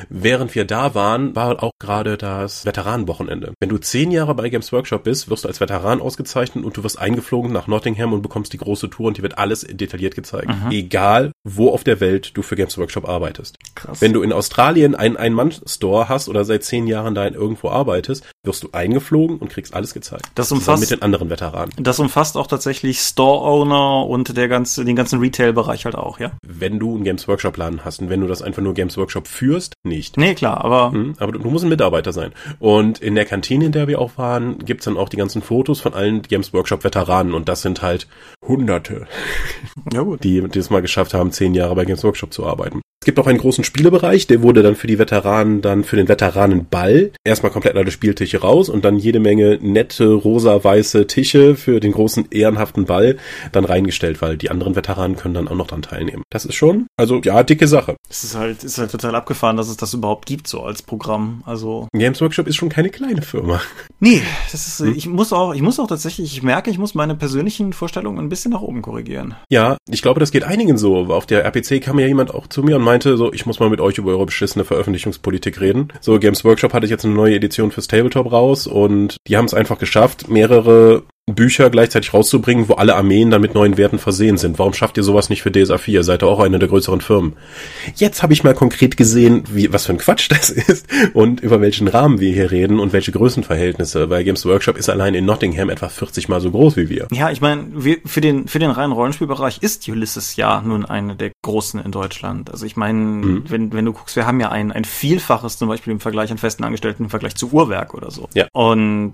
Während 0.10 0.56
wir 0.56 0.66
da 0.66 0.96
waren, 0.96 1.36
war 1.36 1.62
auch 1.62 1.72
gerade 1.80 2.18
das 2.18 2.66
Veteranenwochenende. 2.66 3.54
Wenn 3.60 3.70
du 3.70 3.78
zehn 3.78 4.12
Jahre 4.12 4.36
bei 4.36 4.50
Games 4.50 4.72
Workshop 4.72 5.04
bist, 5.04 5.30
wirst 5.30 5.44
du 5.44 5.48
als 5.48 5.60
Veteran 5.60 6.02
ausgezeichnet 6.02 6.66
und 6.66 6.76
du 6.76 6.84
wirst 6.84 7.00
eingeflogen 7.00 7.52
nach 7.52 7.68
Nottingham 7.68 8.14
und 8.14 8.22
bekommst 8.22 8.54
die 8.54 8.58
große 8.58 8.90
Tour 8.90 9.08
und 9.08 9.18
die 9.18 9.22
wird 9.22 9.38
alles 9.38 9.62
detailliert 9.62 10.16
gezeigt. 10.16 10.48
Mhm. 10.48 10.72
Egal, 10.72 11.21
wo 11.44 11.70
auf 11.70 11.84
der 11.84 12.00
Welt 12.00 12.32
du 12.36 12.42
für 12.42 12.56
Games 12.56 12.78
Workshop 12.78 13.08
arbeitest. 13.08 13.58
Krass. 13.76 14.02
Wenn 14.02 14.14
du 14.14 14.22
in 14.22 14.34
Australien 14.34 14.96
einen 14.96 15.18
Ein-Mann-Store 15.18 16.10
hast 16.10 16.30
oder 16.30 16.46
seit 16.46 16.64
zehn 16.64 16.88
Jahren 16.88 17.16
da 17.16 17.28
irgendwo 17.28 17.70
arbeitest, 17.70 18.24
wirst 18.44 18.64
du 18.64 18.70
eingeflogen 18.72 19.38
und 19.38 19.50
kriegst 19.50 19.74
alles 19.74 19.94
gezeigt. 19.94 20.26
Das 20.36 20.52
umfasst 20.52 20.82
mit 20.82 20.92
den 20.92 21.02
anderen 21.02 21.30
Veteranen. 21.30 21.72
Das 21.78 22.00
umfasst 22.00 22.38
auch 22.38 22.48
tatsächlich 22.48 23.00
Store-Owner 23.00 24.08
und 24.08 24.36
der 24.36 24.48
ganze, 24.48 24.86
den 24.86 24.96
ganzen 24.96 25.20
Retail-Bereich 25.20 25.86
halt 25.86 25.96
auch, 25.96 26.20
ja? 26.20 26.32
Wenn 26.46 26.80
du 26.80 26.96
einen 26.96 27.04
Games 27.04 27.28
Workshop-Laden 27.28 27.86
hast 27.86 28.02
und 28.02 28.10
wenn 28.10 28.22
du 28.22 28.28
das 28.28 28.42
einfach 28.42 28.62
nur 28.62 28.74
Games 28.74 28.98
Workshop 28.98 29.28
führst, 29.28 29.74
nicht. 29.84 30.18
Nee, 30.18 30.36
klar, 30.36 30.64
aber. 30.64 30.92
Mhm, 30.92 31.16
aber 31.20 31.32
du, 31.32 31.40
du, 31.40 31.50
musst 31.50 31.66
ein 31.66 31.70
Mitarbeiter 31.70 32.14
sein. 32.14 32.32
Und 32.60 33.00
in 33.00 33.16
der 33.16 33.26
Kantine, 33.26 33.66
in 33.66 33.72
der 33.72 33.88
wir 33.88 34.00
auch 34.00 34.18
waren, 34.18 34.60
gibt's 34.60 34.86
dann 34.86 34.98
auch 34.98 35.10
die 35.10 35.18
ganzen 35.18 35.42
Fotos 35.42 35.80
von 35.80 35.94
allen 35.94 36.22
Games 36.22 36.54
Workshop-Veteranen 36.54 37.34
und 37.34 37.50
das 37.50 37.62
sind 37.62 37.82
halt 37.82 38.08
Hunderte. 38.48 39.08
Ja, 39.94 40.02
gut. 40.02 40.24
Die, 40.24 40.42
die 40.48 40.60
es 40.60 40.70
mal 40.70 40.82
geschafft 40.82 41.01
haben, 41.14 41.32
zehn 41.32 41.54
Jahre 41.54 41.76
bei 41.76 41.86
Games 41.86 42.04
Workshop 42.04 42.34
zu 42.34 42.46
arbeiten. 42.46 42.82
Es 43.04 43.06
gibt 43.06 43.18
auch 43.18 43.26
einen 43.26 43.40
großen 43.40 43.64
Spielebereich, 43.64 44.28
der 44.28 44.44
wurde 44.44 44.62
dann 44.62 44.76
für 44.76 44.86
die 44.86 45.00
Veteranen, 45.00 45.64
dann 45.64 45.84
für 45.84 45.96
den 45.96 46.08
Veteranenball 46.08 47.10
erstmal 47.24 47.52
komplett 47.52 47.76
alle 47.76 47.90
Spieltische 47.90 48.42
raus 48.42 48.70
und 48.70 48.86
dann 48.86 49.00
jede 49.00 49.20
Menge 49.20 49.58
nette 49.60 50.14
rosa-weiße 50.14 51.08
Tische 51.08 51.56
für 51.56 51.80
den 51.80 51.94
großen 51.94 52.28
ehrenhaften 52.30 52.86
Ball 52.86 53.18
dann 53.54 53.66
reingestellt, 53.66 54.22
weil 54.22 54.38
die 54.38 54.52
anderen 54.52 54.76
Veteranen 54.76 55.18
können 55.18 55.34
dann 55.34 55.48
auch 55.48 55.56
noch 55.56 55.66
dran 55.66 55.82
teilnehmen. 55.82 56.22
Das 56.30 56.46
ist 56.46 56.54
schon, 56.54 56.86
also 56.96 57.20
ja, 57.24 57.42
dicke 57.42 57.68
Sache. 57.68 57.96
Es 58.08 58.24
ist 58.24 58.36
halt, 58.36 58.64
ist 58.64 58.78
halt 58.78 58.92
total 58.92 59.16
abgefahren, 59.16 59.58
dass 59.58 59.70
es 59.70 59.78
das 59.78 59.96
überhaupt 59.96 60.28
gibt, 60.28 60.48
so 60.48 60.62
als 60.62 60.84
Programm. 60.84 61.42
Also. 61.48 61.88
Games 61.94 62.22
Workshop 62.22 62.46
ist 62.46 62.58
schon 62.58 62.70
keine 62.70 62.92
kleine 62.92 63.24
Firma. 63.24 63.62
Nee, 64.00 64.22
das 64.52 64.68
ist, 64.68 64.80
hm. 64.80 64.96
ich 64.96 65.08
muss 65.08 65.34
auch, 65.34 65.56
ich 65.56 65.64
muss 65.64 65.80
auch 65.80 65.88
tatsächlich, 65.88 66.38
ich 66.38 66.44
merke, 66.44 66.70
ich 66.70 66.78
muss 66.78 66.94
meine 66.94 67.16
persönlichen 67.16 67.74
Vorstellungen 67.74 68.20
ein 68.20 68.30
bisschen 68.30 68.52
nach 68.52 68.62
oben 68.62 68.84
korrigieren. 68.84 69.34
Ja, 69.50 69.78
ich 69.90 70.04
glaube, 70.04 70.20
das 70.20 70.30
geht 70.30 70.44
einigen 70.44 70.78
so. 70.78 70.98
Auf 71.12 71.26
der 71.26 71.44
RPC 71.46 71.82
kam 71.82 71.98
ja 71.98 72.06
jemand 72.06 72.32
auch 72.32 72.46
zu 72.46 72.62
mir 72.62 72.76
und 72.76 72.91
meinte 72.92 73.16
so, 73.16 73.32
ich 73.32 73.46
muss 73.46 73.62
mal 73.62 73.70
mit 73.70 73.80
euch 73.80 73.98
über 73.98 74.12
eure 74.12 74.26
beschissene 74.26 74.66
Veröffentlichungspolitik 74.66 75.62
reden. 75.62 75.94
So, 76.02 76.20
Games 76.20 76.44
Workshop 76.44 76.74
hatte 76.74 76.86
ich 76.86 76.90
jetzt 76.90 77.06
eine 77.06 77.14
neue 77.14 77.36
Edition 77.36 77.72
fürs 77.72 77.88
Tabletop 77.88 78.30
raus 78.30 78.68
und 78.68 79.16
die 79.28 79.38
haben 79.38 79.46
es 79.46 79.54
einfach 79.54 79.80
geschafft, 79.80 80.28
mehrere 80.28 81.04
Bücher 81.36 81.70
gleichzeitig 81.70 82.14
rauszubringen, 82.14 82.70
wo 82.70 82.74
alle 82.74 82.96
Armeen 82.96 83.32
dann 83.32 83.42
mit 83.42 83.54
neuen 83.54 83.78
Werten 83.78 84.00
versehen 84.00 84.38
sind. 84.38 84.60
Warum 84.60 84.74
schafft 84.74 84.98
ihr 84.98 85.04
sowas 85.04 85.30
nicht 85.30 85.42
für 85.42 85.52
DSA 85.52 85.78
4? 85.78 86.04
Seid 86.04 86.24
ihr 86.24 86.28
auch 86.28 86.40
eine 86.40 86.60
der 86.60 86.70
größeren 86.70 87.02
Firmen? 87.02 87.34
Jetzt 87.96 88.24
habe 88.24 88.34
ich 88.34 88.44
mal 88.44 88.54
konkret 88.54 88.98
gesehen, 88.98 89.44
wie, 89.52 89.72
was 89.74 89.86
für 89.86 89.94
ein 89.94 89.98
Quatsch 89.98 90.30
das 90.30 90.50
ist 90.50 90.88
und 91.14 91.42
über 91.42 91.62
welchen 91.62 91.88
Rahmen 91.88 92.20
wir 92.20 92.32
hier 92.34 92.52
reden 92.52 92.80
und 92.80 92.94
welche 92.94 93.12
Größenverhältnisse, 93.12 94.10
weil 94.10 94.24
Games 94.24 94.46
Workshop 94.46 94.78
ist 94.78 94.90
allein 94.90 95.14
in 95.14 95.26
Nottingham 95.26 95.70
etwa 95.70 95.90
40 95.90 96.30
mal 96.30 96.42
so 96.42 96.52
groß 96.52 96.78
wie 96.78 96.90
wir. 96.90 97.08
Ja, 97.12 97.30
ich 97.32 97.42
meine, 97.42 97.72
für 98.06 98.22
den, 98.22 98.48
für 98.48 98.60
den 98.60 98.72
reinen 98.72 98.94
Rollenspielbereich 98.94 99.60
ist 99.62 99.88
Ulysses 99.88 100.36
ja 100.36 100.62
nun 100.62 100.86
eine 100.86 101.16
der 101.16 101.32
großen 101.44 101.80
in 101.80 101.92
Deutschland. 101.92 102.52
Also 102.52 102.66
ich 102.66 102.76
meine, 102.76 103.00
mhm. 103.00 103.44
wenn, 103.48 103.74
wenn 103.74 103.86
du 103.86 103.94
guckst, 103.94 104.16
wir 104.16 104.26
haben 104.26 104.40
ja 104.40 104.50
ein, 104.50 104.72
ein 104.72 104.86
Vielfaches 104.86 105.58
zum 105.58 105.68
Beispiel 105.68 105.92
im 105.92 106.00
Vergleich 106.00 106.32
an 106.32 106.38
festen 106.38 106.64
Angestellten 106.64 107.04
im 107.04 107.10
Vergleich 107.10 107.36
zu 107.36 107.52
Uhrwerk 107.52 107.94
oder 107.94 108.12
so. 108.12 108.30
Ja. 108.34 108.48
Und 108.54 109.14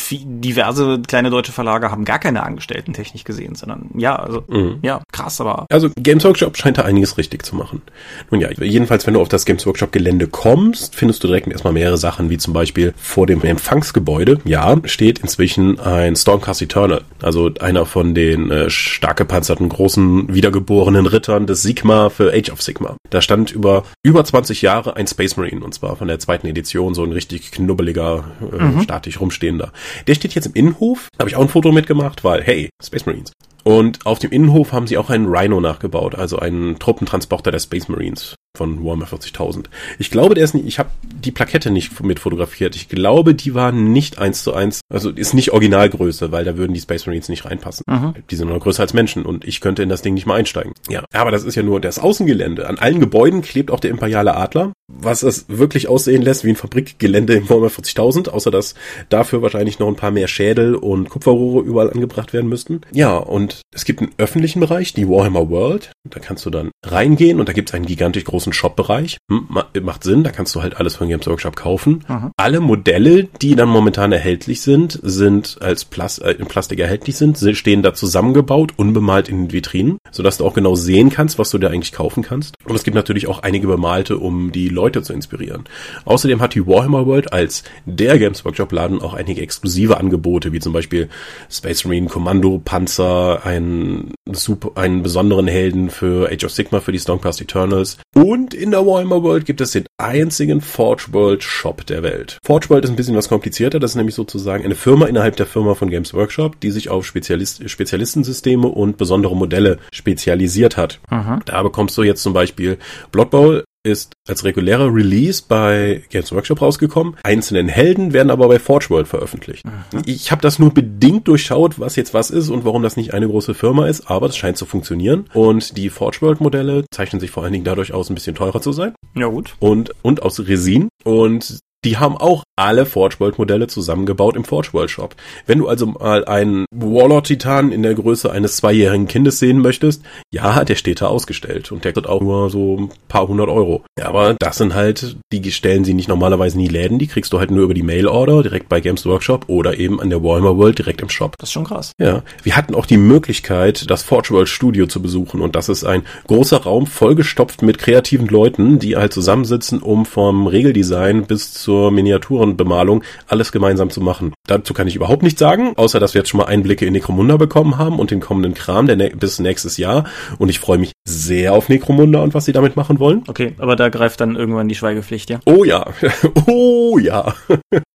diverse 0.00 1.00
kleine 1.06 1.30
deutsche 1.36 1.52
Verlage 1.52 1.90
haben 1.90 2.04
gar 2.04 2.18
keine 2.18 2.42
Angestellten 2.42 2.94
technisch 2.94 3.24
gesehen, 3.24 3.54
sondern 3.54 3.90
ja, 3.94 4.16
also 4.16 4.44
mhm. 4.48 4.78
ja, 4.82 5.02
krass, 5.12 5.40
aber. 5.40 5.66
Also 5.70 5.90
Games 5.96 6.24
Workshop 6.24 6.56
scheint 6.56 6.78
da 6.78 6.82
einiges 6.82 7.18
richtig 7.18 7.44
zu 7.44 7.54
machen. 7.54 7.82
Nun 8.30 8.40
ja, 8.40 8.50
jedenfalls, 8.50 9.06
wenn 9.06 9.14
du 9.14 9.20
auf 9.20 9.28
das 9.28 9.44
Games 9.44 9.66
Workshop 9.66 9.92
Gelände 9.92 10.28
kommst, 10.28 10.94
findest 10.94 11.22
du 11.22 11.28
direkt 11.28 11.46
erstmal 11.48 11.72
mehrere 11.72 11.98
Sachen, 11.98 12.30
wie 12.30 12.38
zum 12.38 12.54
Beispiel 12.54 12.94
vor 12.96 13.26
dem 13.26 13.42
Empfangsgebäude, 13.42 14.38
ja, 14.44 14.76
steht 14.84 15.18
inzwischen 15.18 15.78
ein 15.78 16.16
Stormcast 16.16 16.62
Eternal, 16.62 17.02
also 17.22 17.50
einer 17.60 17.86
von 17.86 18.14
den 18.14 18.50
äh, 18.50 18.70
stark 18.70 19.18
gepanzerten 19.18 19.68
großen 19.68 20.34
wiedergeborenen 20.34 21.06
Rittern 21.06 21.46
des 21.46 21.62
Sigma 21.62 22.08
für 22.08 22.32
Age 22.32 22.50
of 22.50 22.62
Sigma. 22.62 22.96
Da 23.10 23.20
stand 23.20 23.52
über 23.52 23.84
über 24.02 24.24
20 24.24 24.62
Jahre 24.62 24.96
ein 24.96 25.06
Space 25.06 25.36
Marine 25.36 25.64
und 25.64 25.74
zwar 25.74 25.96
von 25.96 26.08
der 26.08 26.18
zweiten 26.18 26.46
Edition, 26.46 26.94
so 26.94 27.04
ein 27.04 27.12
richtig 27.12 27.52
knubbeliger, 27.52 28.24
äh, 28.40 28.62
mhm. 28.62 28.82
statisch 28.82 29.20
rumstehender. 29.20 29.72
Der 30.06 30.14
steht 30.14 30.34
jetzt 30.34 30.46
im 30.46 30.54
Innenhof, 30.54 31.08
habe 31.18 31.30
ich 31.30 31.36
auch 31.36 31.42
ein 31.42 31.48
Foto 31.48 31.72
mitgemacht, 31.72 32.24
weil, 32.24 32.42
hey, 32.42 32.68
Space 32.82 33.06
Marines. 33.06 33.32
Und 33.66 34.06
auf 34.06 34.20
dem 34.20 34.30
Innenhof 34.30 34.70
haben 34.70 34.86
sie 34.86 34.96
auch 34.96 35.10
einen 35.10 35.26
Rhino 35.26 35.60
nachgebaut, 35.60 36.14
also 36.14 36.38
einen 36.38 36.78
Truppentransporter 36.78 37.50
der 37.50 37.58
Space 37.58 37.88
Marines. 37.88 38.36
von 38.56 38.84
Warhammer 38.84 39.06
40.000. 39.06 39.66
Ich 39.98 40.10
glaube, 40.10 40.34
der 40.34 40.44
ist 40.44 40.54
nicht, 40.54 40.66
ich 40.66 40.78
habe 40.78 40.88
die 41.02 41.30
Plakette 41.30 41.70
nicht 41.70 42.02
mit 42.02 42.18
fotografiert. 42.18 42.74
Ich 42.74 42.88
glaube, 42.88 43.34
die 43.34 43.54
war 43.54 43.70
nicht 43.70 44.18
eins 44.18 44.42
zu 44.42 44.54
eins, 44.54 44.80
also 44.88 45.10
ist 45.10 45.34
nicht 45.34 45.52
Originalgröße, 45.52 46.32
weil 46.32 46.44
da 46.44 46.56
würden 46.56 46.72
die 46.72 46.80
Space 46.80 47.06
Marines 47.06 47.28
nicht 47.28 47.44
reinpassen. 47.44 47.84
Mhm. 47.86 48.14
Die 48.30 48.36
sind 48.36 48.48
nur 48.48 48.58
größer 48.58 48.82
als 48.82 48.94
Menschen 48.94 49.24
und 49.24 49.44
ich 49.44 49.60
könnte 49.60 49.82
in 49.82 49.88
das 49.88 50.02
Ding 50.02 50.14
nicht 50.14 50.26
mal 50.26 50.34
einsteigen. 50.34 50.72
Ja, 50.88 51.04
aber 51.12 51.30
das 51.30 51.44
ist 51.44 51.54
ja 51.54 51.62
nur 51.62 51.80
das 51.80 51.98
Außengelände. 51.98 52.68
An 52.68 52.78
allen 52.78 53.00
Gebäuden 53.00 53.42
klebt 53.42 53.70
auch 53.70 53.80
der 53.80 53.90
imperiale 53.90 54.34
Adler, 54.36 54.72
was 54.88 55.22
es 55.22 55.46
wirklich 55.48 55.88
aussehen 55.88 56.22
lässt 56.22 56.44
wie 56.44 56.50
ein 56.50 56.56
Fabrikgelände 56.56 57.34
im 57.34 57.48
Warhammer 57.50 57.68
40.000, 57.68 58.30
außer 58.30 58.50
dass 58.50 58.74
dafür 59.08 59.42
wahrscheinlich 59.42 59.78
noch 59.78 59.88
ein 59.88 59.96
paar 59.96 60.10
mehr 60.10 60.28
Schädel 60.28 60.74
und 60.74 61.10
Kupferrohre 61.10 61.64
überall 61.64 61.90
angebracht 61.90 62.32
werden 62.32 62.48
müssten. 62.48 62.80
Ja, 62.92 63.16
und 63.16 63.55
es 63.74 63.84
gibt 63.84 64.00
einen 64.00 64.12
öffentlichen 64.18 64.60
Bereich, 64.60 64.94
die 64.94 65.08
Warhammer 65.08 65.50
World. 65.50 65.92
Da 66.08 66.20
kannst 66.20 66.46
du 66.46 66.50
dann 66.50 66.70
reingehen 66.84 67.40
und 67.40 67.48
da 67.48 67.52
gibt 67.52 67.70
es 67.70 67.74
einen 67.74 67.86
gigantisch 67.86 68.24
großen 68.24 68.52
Shop-Bereich. 68.52 69.18
Hm, 69.30 69.48
macht 69.82 70.04
Sinn, 70.04 70.24
da 70.24 70.30
kannst 70.30 70.54
du 70.54 70.62
halt 70.62 70.76
alles 70.76 70.96
von 70.96 71.08
Games 71.08 71.26
Workshop 71.26 71.56
kaufen. 71.56 72.04
Mhm. 72.08 72.30
Alle 72.36 72.60
Modelle, 72.60 73.24
die 73.24 73.56
dann 73.56 73.68
momentan 73.68 74.12
erhältlich 74.12 74.60
sind, 74.60 74.98
sind 75.02 75.58
als 75.60 75.84
Plas 75.84 76.18
äh, 76.18 76.32
in 76.32 76.46
Plastik 76.46 76.78
erhältlich 76.78 77.16
sind, 77.16 77.38
stehen 77.56 77.82
da 77.82 77.94
zusammengebaut, 77.94 78.72
unbemalt 78.76 79.28
in 79.28 79.44
den 79.44 79.52
Vitrinen, 79.52 79.98
sodass 80.10 80.38
du 80.38 80.46
auch 80.46 80.54
genau 80.54 80.74
sehen 80.74 81.10
kannst, 81.10 81.38
was 81.38 81.50
du 81.50 81.58
dir 81.58 81.70
eigentlich 81.70 81.92
kaufen 81.92 82.22
kannst. 82.22 82.54
Und 82.64 82.74
es 82.74 82.84
gibt 82.84 82.94
natürlich 82.94 83.26
auch 83.28 83.42
einige 83.42 83.66
bemalte, 83.66 84.18
um 84.18 84.52
die 84.52 84.68
Leute 84.68 85.02
zu 85.02 85.12
inspirieren. 85.12 85.64
Außerdem 86.04 86.40
hat 86.40 86.54
die 86.54 86.66
Warhammer 86.66 87.06
World 87.06 87.32
als 87.32 87.64
der 87.84 88.18
Games 88.18 88.44
Workshop 88.44 88.72
Laden 88.72 89.00
auch 89.00 89.14
einige 89.14 89.42
exklusive 89.42 89.98
Angebote, 89.98 90.52
wie 90.52 90.60
zum 90.60 90.72
Beispiel 90.72 91.08
Space 91.50 91.84
Marine 91.84 92.08
Kommando 92.08 92.60
Panzer, 92.64 93.45
einen 93.46 94.12
super, 94.32 94.72
einen 94.74 95.02
besonderen 95.02 95.46
Helden 95.46 95.88
für 95.88 96.30
Age 96.32 96.44
of 96.44 96.50
Sigma 96.50 96.80
für 96.80 96.90
die 96.90 96.98
Stormcast 96.98 97.40
Eternals. 97.40 97.96
Und 98.12 98.54
in 98.54 98.72
der 98.72 98.84
Warhammer 98.84 99.22
World 99.22 99.46
gibt 99.46 99.60
es 99.60 99.70
den 99.70 99.86
einzigen 99.98 100.60
Forge 100.60 101.06
World 101.12 101.44
Shop 101.44 101.86
der 101.86 102.02
Welt. 102.02 102.38
Forge 102.44 102.68
World 102.68 102.84
ist 102.84 102.90
ein 102.90 102.96
bisschen 102.96 103.14
was 103.14 103.28
komplizierter, 103.28 103.78
das 103.78 103.92
ist 103.92 103.96
nämlich 103.96 104.16
sozusagen 104.16 104.64
eine 104.64 104.74
Firma 104.74 105.06
innerhalb 105.06 105.36
der 105.36 105.46
Firma 105.46 105.74
von 105.74 105.90
Games 105.90 106.12
Workshop, 106.12 106.58
die 106.60 106.72
sich 106.72 106.88
auf 106.88 107.06
Spezialist 107.06 107.70
Spezialistensysteme 107.70 108.66
und 108.66 108.96
besondere 108.96 109.36
Modelle 109.36 109.78
spezialisiert 109.92 110.76
hat. 110.76 110.98
Mhm. 111.10 111.40
Da 111.44 111.62
bekommst 111.62 111.96
du 111.96 112.02
jetzt 112.02 112.22
zum 112.22 112.32
Beispiel 112.32 112.78
Blood 113.12 113.30
Bowl 113.30 113.64
ist 113.86 114.12
als 114.28 114.44
regulärer 114.44 114.92
Release 114.92 115.42
bei 115.46 116.02
Games 116.10 116.32
Workshop 116.32 116.60
rausgekommen. 116.60 117.16
Einzelnen 117.22 117.68
Helden 117.68 118.12
werden 118.12 118.30
aber 118.30 118.48
bei 118.48 118.58
Forge 118.58 118.90
World 118.90 119.08
veröffentlicht. 119.08 119.64
Mhm. 119.64 120.02
Ich 120.04 120.32
habe 120.32 120.42
das 120.42 120.58
nur 120.58 120.74
bedingt 120.74 121.28
durchschaut, 121.28 121.78
was 121.78 121.96
jetzt 121.96 122.12
was 122.12 122.30
ist 122.30 122.50
und 122.50 122.64
warum 122.64 122.82
das 122.82 122.96
nicht 122.96 123.14
eine 123.14 123.28
große 123.28 123.54
Firma 123.54 123.86
ist, 123.86 124.10
aber 124.10 124.26
es 124.26 124.36
scheint 124.36 124.56
zu 124.56 124.66
funktionieren. 124.66 125.26
Und 125.32 125.76
die 125.76 125.88
Forge 125.88 126.18
World 126.20 126.40
Modelle 126.40 126.84
zeichnen 126.90 127.20
sich 127.20 127.30
vor 127.30 127.44
allen 127.44 127.52
Dingen 127.52 127.64
dadurch 127.64 127.94
aus, 127.94 128.10
ein 128.10 128.14
bisschen 128.14 128.34
teurer 128.34 128.60
zu 128.60 128.72
sein. 128.72 128.94
Ja 129.14 129.28
gut. 129.28 129.54
Und, 129.60 129.92
und 130.02 130.22
aus 130.22 130.40
Resin. 130.40 130.88
Und 131.04 131.60
die 131.86 131.98
haben 131.98 132.16
auch 132.16 132.42
alle 132.56 132.84
Forge 132.84 133.16
World 133.20 133.38
Modelle 133.38 133.68
zusammengebaut 133.68 134.34
im 134.34 134.42
Forge 134.42 134.70
World 134.72 134.90
Shop. 134.90 135.14
Wenn 135.46 135.58
du 135.58 135.68
also 135.68 135.86
mal 135.86 136.24
einen 136.24 136.66
Warlord 136.74 137.28
Titan 137.28 137.70
in 137.70 137.84
der 137.84 137.94
Größe 137.94 138.30
eines 138.32 138.56
zweijährigen 138.56 139.06
Kindes 139.06 139.38
sehen 139.38 139.60
möchtest, 139.60 140.02
ja, 140.32 140.64
der 140.64 140.74
steht 140.74 141.00
da 141.00 141.06
ausgestellt 141.06 141.70
und 141.70 141.84
der 141.84 141.92
kostet 141.92 142.10
auch 142.10 142.20
nur 142.20 142.50
so 142.50 142.76
ein 142.76 142.90
paar 143.06 143.28
hundert 143.28 143.50
Euro. 143.50 143.84
Ja, 143.96 144.06
aber 144.06 144.34
das 144.40 144.58
sind 144.58 144.74
halt, 144.74 145.16
die 145.32 145.52
stellen 145.52 145.84
sie 145.84 145.94
nicht 145.94 146.08
normalerweise 146.08 146.56
in 146.56 146.64
die 146.64 146.72
Läden, 146.72 146.98
die 146.98 147.06
kriegst 147.06 147.32
du 147.32 147.38
halt 147.38 147.52
nur 147.52 147.62
über 147.62 147.74
die 147.74 147.84
Mail 147.84 148.08
Order 148.08 148.42
direkt 148.42 148.68
bei 148.68 148.80
Games 148.80 149.06
Workshop 149.06 149.44
oder 149.46 149.78
eben 149.78 150.00
an 150.00 150.10
der 150.10 150.24
Warhammer 150.24 150.56
World 150.56 150.78
direkt 150.78 151.02
im 151.02 151.08
Shop. 151.08 151.36
Das 151.38 151.50
ist 151.50 151.52
schon 151.52 151.64
krass. 151.64 151.92
Ja, 152.00 152.24
wir 152.42 152.56
hatten 152.56 152.74
auch 152.74 152.86
die 152.86 152.96
Möglichkeit, 152.96 153.88
das 153.88 154.02
Forge 154.02 154.30
World 154.30 154.48
Studio 154.48 154.86
zu 154.86 155.00
besuchen 155.00 155.40
und 155.40 155.54
das 155.54 155.68
ist 155.68 155.84
ein 155.84 156.02
großer 156.26 156.64
Raum 156.64 156.88
vollgestopft 156.88 157.62
mit 157.62 157.78
kreativen 157.78 158.26
Leuten, 158.26 158.80
die 158.80 158.96
halt 158.96 159.12
zusammensitzen, 159.12 159.80
um 159.80 160.04
vom 160.04 160.48
Regeldesign 160.48 161.26
bis 161.26 161.52
zur 161.52 161.75
zur 161.76 161.90
Miniaturenbemalung 161.90 163.04
alles 163.26 163.52
gemeinsam 163.52 163.90
zu 163.90 164.00
machen. 164.00 164.32
Dazu 164.46 164.72
kann 164.72 164.88
ich 164.88 164.96
überhaupt 164.96 165.22
nichts 165.22 165.38
sagen, 165.38 165.74
außer 165.76 166.00
dass 166.00 166.14
wir 166.14 166.20
jetzt 166.20 166.30
schon 166.30 166.38
mal 166.38 166.46
Einblicke 166.46 166.86
in 166.86 166.94
Necromunda 166.94 167.36
bekommen 167.36 167.76
haben 167.76 167.98
und 167.98 168.10
den 168.10 168.20
kommenden 168.20 168.54
Kram 168.54 168.86
der 168.86 168.96
ne 168.96 169.10
bis 169.10 169.38
nächstes 169.40 169.76
Jahr. 169.76 170.04
Und 170.38 170.48
ich 170.48 170.58
freue 170.58 170.78
mich 170.78 170.92
sehr 171.06 171.52
auf 171.52 171.68
Necromunda 171.68 172.22
und 172.22 172.32
was 172.32 172.46
sie 172.46 172.52
damit 172.52 172.76
machen 172.76 172.98
wollen. 172.98 173.24
Okay, 173.28 173.52
aber 173.58 173.76
da 173.76 173.90
greift 173.90 174.22
dann 174.22 174.36
irgendwann 174.36 174.68
die 174.68 174.74
Schweigepflicht, 174.74 175.28
ja? 175.28 175.40
Oh 175.44 175.64
ja. 175.64 175.86
oh 176.46 176.98
ja. 176.98 177.34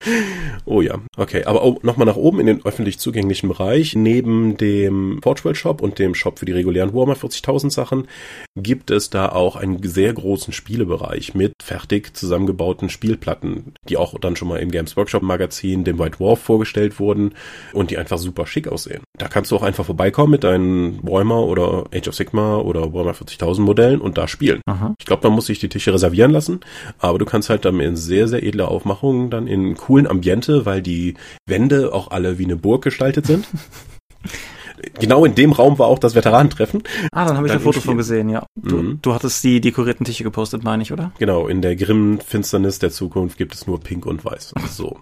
oh 0.66 0.82
ja. 0.82 1.00
Okay, 1.18 1.44
aber 1.46 1.76
nochmal 1.82 2.06
nach 2.06 2.16
oben 2.16 2.40
in 2.40 2.48
den 2.48 2.66
öffentlich 2.66 3.00
zugänglichen 3.00 3.50
Bereich. 3.50 3.96
Neben 3.96 4.58
dem 4.58 5.22
Forge 5.22 5.44
World 5.44 5.58
Shop 5.58 5.82
und 5.82 6.00
dem 6.00 6.16
Shop 6.16 6.40
für 6.40 6.46
die 6.46 6.52
regulären 6.52 6.94
Warhammer 6.94 7.16
40.000 7.16 7.72
Sachen 7.72 8.08
gibt 8.56 8.92
es 8.92 9.10
da 9.10 9.30
auch 9.30 9.56
einen 9.56 9.82
sehr 9.84 10.14
großen 10.14 10.54
Spielebereich 10.54 11.34
mit 11.34 11.54
fertig 11.62 12.16
zusammengebauten 12.16 12.90
Spielplatten 12.90 13.74
die 13.90 13.98
auch 13.98 14.18
dann 14.20 14.36
schon 14.36 14.48
mal 14.48 14.58
im 14.58 14.72
Games 14.72 14.96
Workshop 14.96 15.24
Magazin, 15.24 15.84
dem 15.84 16.00
White 16.00 16.18
Dwarf 16.18 16.40
vorgestellt 16.40 17.00
wurden 17.00 17.34
und 17.74 17.92
die 17.92 17.98
einfach 17.98 18.18
super 18.18 18.46
schick 18.46 18.68
aussehen. 18.68 19.02
Da 19.18 19.28
kannst 19.28 19.52
du 19.52 19.56
auch 19.56 19.64
einfach 19.64 19.86
vorbeikommen 19.86 20.32
mit 20.32 20.44
deinen 20.44 21.00
Warhammer 21.04 21.44
oder 21.46 21.86
Age 21.94 22.08
of 22.08 22.16
Sigma 22.16 22.58
oder 22.58 22.94
Warhammer 22.94 23.14
40.000 23.14 23.62
Modellen 23.62 24.02
und 24.02 24.18
da 24.18 24.28
spielen. 24.28 24.62
Aha. 24.66 24.94
Ich 25.00 25.06
glaube, 25.06 25.28
man 25.28 25.36
muss 25.36 25.48
sich 25.48 25.60
die 25.60 25.70
Tische 25.70 25.94
reservieren 25.94 26.32
lassen, 26.32 26.62
aber 27.00 27.18
du 27.18 27.26
kannst 27.26 27.50
halt 27.50 27.66
dann 27.66 27.80
in 27.80 27.96
sehr, 27.96 28.28
sehr 28.28 28.44
edler 28.44 28.70
Aufmachung 28.70 29.30
dann 29.30 29.48
in 29.48 29.76
coolen 29.92 30.08
Ambiente, 30.08 30.66
weil 30.66 30.82
die 30.82 31.16
Wände 31.46 31.94
auch 31.94 32.12
alle 32.12 32.38
wie 32.38 32.46
eine 32.46 32.56
Burg 32.56 32.82
gestaltet 32.82 33.26
sind. 33.26 33.46
genau 35.02 35.26
in 35.26 35.36
dem 35.36 35.52
Raum 35.52 35.78
war 35.80 35.88
auch 35.88 36.00
das 36.00 36.16
Veteranentreffen. 36.16 36.84
Ah, 37.12 37.26
dann 37.26 37.36
habe 37.36 37.48
ich 37.48 37.52
ein 37.52 37.60
Foto 37.60 37.82
von 37.82 37.98
gesehen, 37.98 38.30
ja. 38.30 38.46
Du, 38.56 38.78
mhm. 38.78 39.00
du 39.02 39.14
hattest 39.14 39.44
die 39.44 39.60
dekorierten 39.60 40.06
Tische 40.06 40.24
gepostet, 40.24 40.64
meine 40.64 40.82
ich, 40.82 40.94
oder? 40.94 41.12
Genau, 41.20 41.50
in 41.50 41.62
der 41.62 41.76
grimmen 41.76 42.22
Finsternis 42.22 42.80
der 42.80 42.90
Zukunft 42.92 43.38
gibt 43.38 43.54
es 43.54 43.68
nur 43.68 43.82
Pink 43.82 44.06
und 44.06 44.24
Weiß. 44.24 44.54
So. 44.70 45.02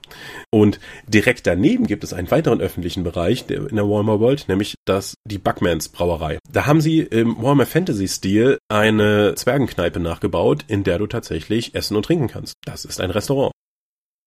Und 0.49 0.79
direkt 1.07 1.45
daneben 1.45 1.85
gibt 1.85 2.03
es 2.03 2.11
einen 2.11 2.31
weiteren 2.31 2.61
öffentlichen 2.61 3.03
Bereich 3.03 3.45
in 3.47 3.75
der 3.75 3.87
Warhammer 3.87 4.19
World, 4.19 4.45
nämlich 4.47 4.73
das 4.85 5.13
die 5.23 5.37
Buckmans 5.37 5.89
Brauerei. 5.89 6.39
Da 6.51 6.65
haben 6.65 6.81
sie 6.81 7.01
im 7.01 7.37
Warhammer 7.37 7.67
Fantasy 7.67 8.07
Stil 8.07 8.57
eine 8.69 9.35
Zwergenkneipe 9.35 9.99
nachgebaut, 9.99 10.65
in 10.67 10.83
der 10.83 10.97
du 10.97 11.05
tatsächlich 11.05 11.75
essen 11.75 11.95
und 11.95 12.07
trinken 12.07 12.27
kannst. 12.27 12.53
Das 12.65 12.85
ist 12.85 12.99
ein 12.99 13.11
Restaurant. 13.11 13.51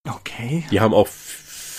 Okay. 0.07 0.65
Die 0.71 0.81
haben 0.81 0.93
auch 0.93 1.07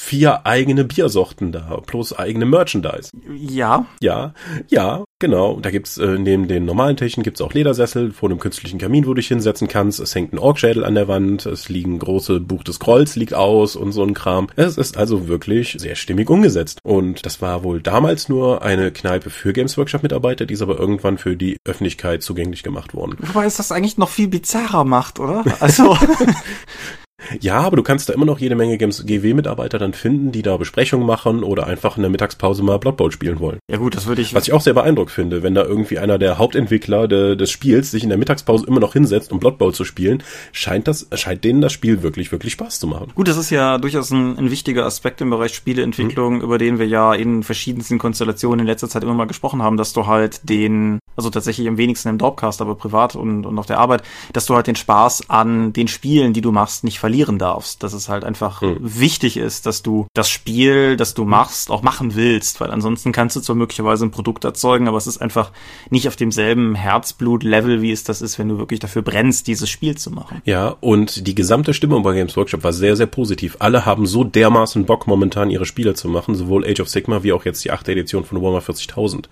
vier 0.04 0.46
eigene 0.46 0.84
Biersorten 0.84 1.50
da, 1.50 1.80
plus 1.86 2.12
eigene 2.12 2.44
Merchandise. 2.44 3.10
Ja. 3.34 3.86
Ja, 4.00 4.34
ja, 4.68 5.04
genau. 5.18 5.58
Da 5.60 5.70
gibt's 5.70 5.96
äh, 5.96 6.18
neben 6.18 6.46
den 6.46 6.66
normalen 6.66 6.96
Tischen 6.96 7.22
gibt's 7.22 7.40
auch 7.40 7.54
Ledersessel 7.54 8.12
vor 8.12 8.28
einem 8.28 8.38
künstlichen 8.38 8.78
Kamin, 8.78 9.06
wo 9.06 9.10
du 9.10 9.14
dich 9.14 9.28
hinsetzen 9.28 9.66
kannst. 9.66 10.00
Es 10.00 10.14
hängt 10.14 10.34
ein 10.34 10.38
Orkschädel 10.38 10.84
an 10.84 10.94
der 10.94 11.08
Wand, 11.08 11.46
es 11.46 11.70
liegen 11.70 11.98
große 11.98 12.40
Buch 12.40 12.62
des 12.64 12.80
Grolls 12.80 13.16
liegt 13.16 13.32
aus 13.32 13.76
und 13.76 13.92
so 13.92 14.02
ein 14.02 14.14
Kram. 14.14 14.48
Es 14.56 14.76
ist 14.76 14.98
also 14.98 15.26
wirklich 15.26 15.76
sehr 15.78 15.94
stimmig 15.94 16.28
umgesetzt. 16.28 16.80
Und 16.82 17.24
das 17.24 17.40
war 17.40 17.64
wohl 17.64 17.80
damals 17.80 18.28
nur 18.28 18.62
eine 18.62 18.92
Kneipe 18.92 19.30
für 19.30 19.54
Games 19.54 19.78
Workshop 19.78 20.02
Mitarbeiter, 20.02 20.44
die 20.44 20.54
ist 20.54 20.62
aber 20.62 20.78
irgendwann 20.78 21.16
für 21.16 21.34
die 21.34 21.56
Öffentlichkeit 21.64 22.22
zugänglich 22.22 22.62
gemacht 22.62 22.94
worden. 22.94 23.16
Wobei 23.20 23.46
es 23.46 23.56
das 23.56 23.72
eigentlich 23.72 23.96
noch 23.96 24.10
viel 24.10 24.28
bizarrer 24.28 24.84
macht, 24.84 25.18
oder? 25.18 25.44
Also 25.60 25.96
Ja, 27.40 27.60
aber 27.60 27.76
du 27.76 27.82
kannst 27.82 28.08
da 28.08 28.12
immer 28.12 28.26
noch 28.26 28.38
jede 28.38 28.54
Menge 28.54 28.76
GW-Mitarbeiter 28.76 29.78
dann 29.78 29.92
finden, 29.92 30.32
die 30.32 30.42
da 30.42 30.56
Besprechungen 30.56 31.06
machen 31.06 31.42
oder 31.42 31.66
einfach 31.66 31.96
in 31.96 32.02
der 32.02 32.10
Mittagspause 32.10 32.62
mal 32.62 32.78
Blood 32.78 32.96
Bowl 32.96 33.12
spielen 33.12 33.38
wollen. 33.38 33.58
Ja 33.70 33.78
gut, 33.78 33.96
das 33.96 34.06
würde 34.06 34.22
ich. 34.22 34.34
Was 34.34 34.46
ich 34.46 34.52
auch 34.52 34.60
sehr 34.60 34.74
beeindruckt 34.74 35.10
finde, 35.10 35.42
wenn 35.42 35.54
da 35.54 35.62
irgendwie 35.62 35.98
einer 35.98 36.18
der 36.18 36.38
Hauptentwickler 36.38 37.08
de, 37.08 37.36
des 37.36 37.50
Spiels 37.50 37.90
sich 37.90 38.02
in 38.02 38.08
der 38.08 38.18
Mittagspause 38.18 38.66
immer 38.66 38.80
noch 38.80 38.92
hinsetzt, 38.92 39.32
um 39.32 39.40
Blood 39.40 39.58
Bowl 39.58 39.72
zu 39.72 39.84
spielen, 39.84 40.22
scheint 40.52 40.88
das, 40.88 41.08
scheint 41.14 41.44
denen 41.44 41.60
das 41.60 41.72
Spiel 41.72 42.02
wirklich, 42.02 42.32
wirklich 42.32 42.52
Spaß 42.52 42.80
zu 42.80 42.86
machen. 42.86 43.12
Gut, 43.14 43.28
das 43.28 43.36
ist 43.36 43.50
ja 43.50 43.78
durchaus 43.78 44.10
ein, 44.10 44.38
ein 44.38 44.50
wichtiger 44.50 44.84
Aspekt 44.84 45.20
im 45.20 45.30
Bereich 45.30 45.54
Spieleentwicklung, 45.54 46.36
mhm. 46.36 46.42
über 46.42 46.58
den 46.58 46.78
wir 46.78 46.86
ja 46.86 47.14
in 47.14 47.42
verschiedensten 47.42 47.98
Konstellationen 47.98 48.60
in 48.60 48.66
letzter 48.66 48.88
Zeit 48.88 49.02
immer 49.02 49.14
mal 49.14 49.26
gesprochen 49.26 49.62
haben, 49.62 49.76
dass 49.76 49.92
du 49.92 50.06
halt 50.06 50.48
den, 50.48 50.98
also 51.16 51.30
tatsächlich 51.30 51.68
am 51.68 51.76
wenigsten 51.76 52.08
im 52.08 52.18
Dorpcast, 52.18 52.60
aber 52.60 52.74
privat 52.74 53.16
und, 53.16 53.46
und 53.46 53.58
auf 53.58 53.66
der 53.66 53.78
Arbeit, 53.78 54.02
dass 54.32 54.46
du 54.46 54.54
halt 54.54 54.66
den 54.66 54.76
Spaß 54.76 55.30
an 55.30 55.72
den 55.72 55.88
Spielen, 55.88 56.32
die 56.32 56.40
du 56.40 56.52
machst, 56.52 56.84
nicht 56.84 56.98
verlieren 56.98 57.38
darfst. 57.38 57.82
Dass 57.82 57.92
es 57.92 58.08
halt 58.08 58.24
einfach 58.24 58.60
hm. 58.60 58.76
wichtig 58.80 59.36
ist, 59.36 59.66
dass 59.66 59.82
du 59.82 60.06
das 60.14 60.28
Spiel, 60.28 60.96
das 60.96 61.14
du 61.14 61.24
machst, 61.24 61.70
auch 61.70 61.82
machen 61.82 62.14
willst, 62.14 62.60
weil 62.60 62.70
ansonsten 62.70 63.12
kannst 63.12 63.36
du 63.36 63.40
zwar 63.40 63.56
möglicherweise 63.56 64.04
ein 64.04 64.10
Produkt 64.10 64.44
erzeugen, 64.44 64.88
aber 64.88 64.96
es 64.96 65.06
ist 65.06 65.18
einfach 65.18 65.50
nicht 65.90 66.08
auf 66.08 66.16
demselben 66.16 66.74
Herzblut-Level, 66.74 67.82
wie 67.82 67.92
es 67.92 68.04
das 68.04 68.22
ist, 68.22 68.38
wenn 68.38 68.48
du 68.48 68.58
wirklich 68.58 68.80
dafür 68.80 69.02
brennst, 69.02 69.46
dieses 69.46 69.70
Spiel 69.70 69.96
zu 69.96 70.10
machen. 70.10 70.42
Ja, 70.44 70.76
und 70.80 71.26
die 71.26 71.34
gesamte 71.34 71.74
Stimmung 71.74 72.02
bei 72.02 72.14
Games 72.14 72.36
Workshop 72.36 72.64
war 72.64 72.72
sehr, 72.72 72.96
sehr 72.96 73.06
positiv. 73.06 73.56
Alle 73.58 73.86
haben 73.86 74.06
so 74.06 74.24
dermaßen 74.24 74.84
Bock, 74.84 75.06
momentan 75.06 75.50
ihre 75.50 75.66
Spiele 75.66 75.94
zu 75.94 76.08
machen, 76.08 76.34
sowohl 76.34 76.64
Age 76.66 76.80
of 76.80 76.88
Sigma 76.88 77.22
wie 77.22 77.32
auch 77.32 77.44
jetzt 77.44 77.64
die 77.64 77.70
achte 77.70 77.92
Edition 77.92 78.24
von 78.24 78.40
Warhammer 78.40 78.60
40.000. 78.60 79.24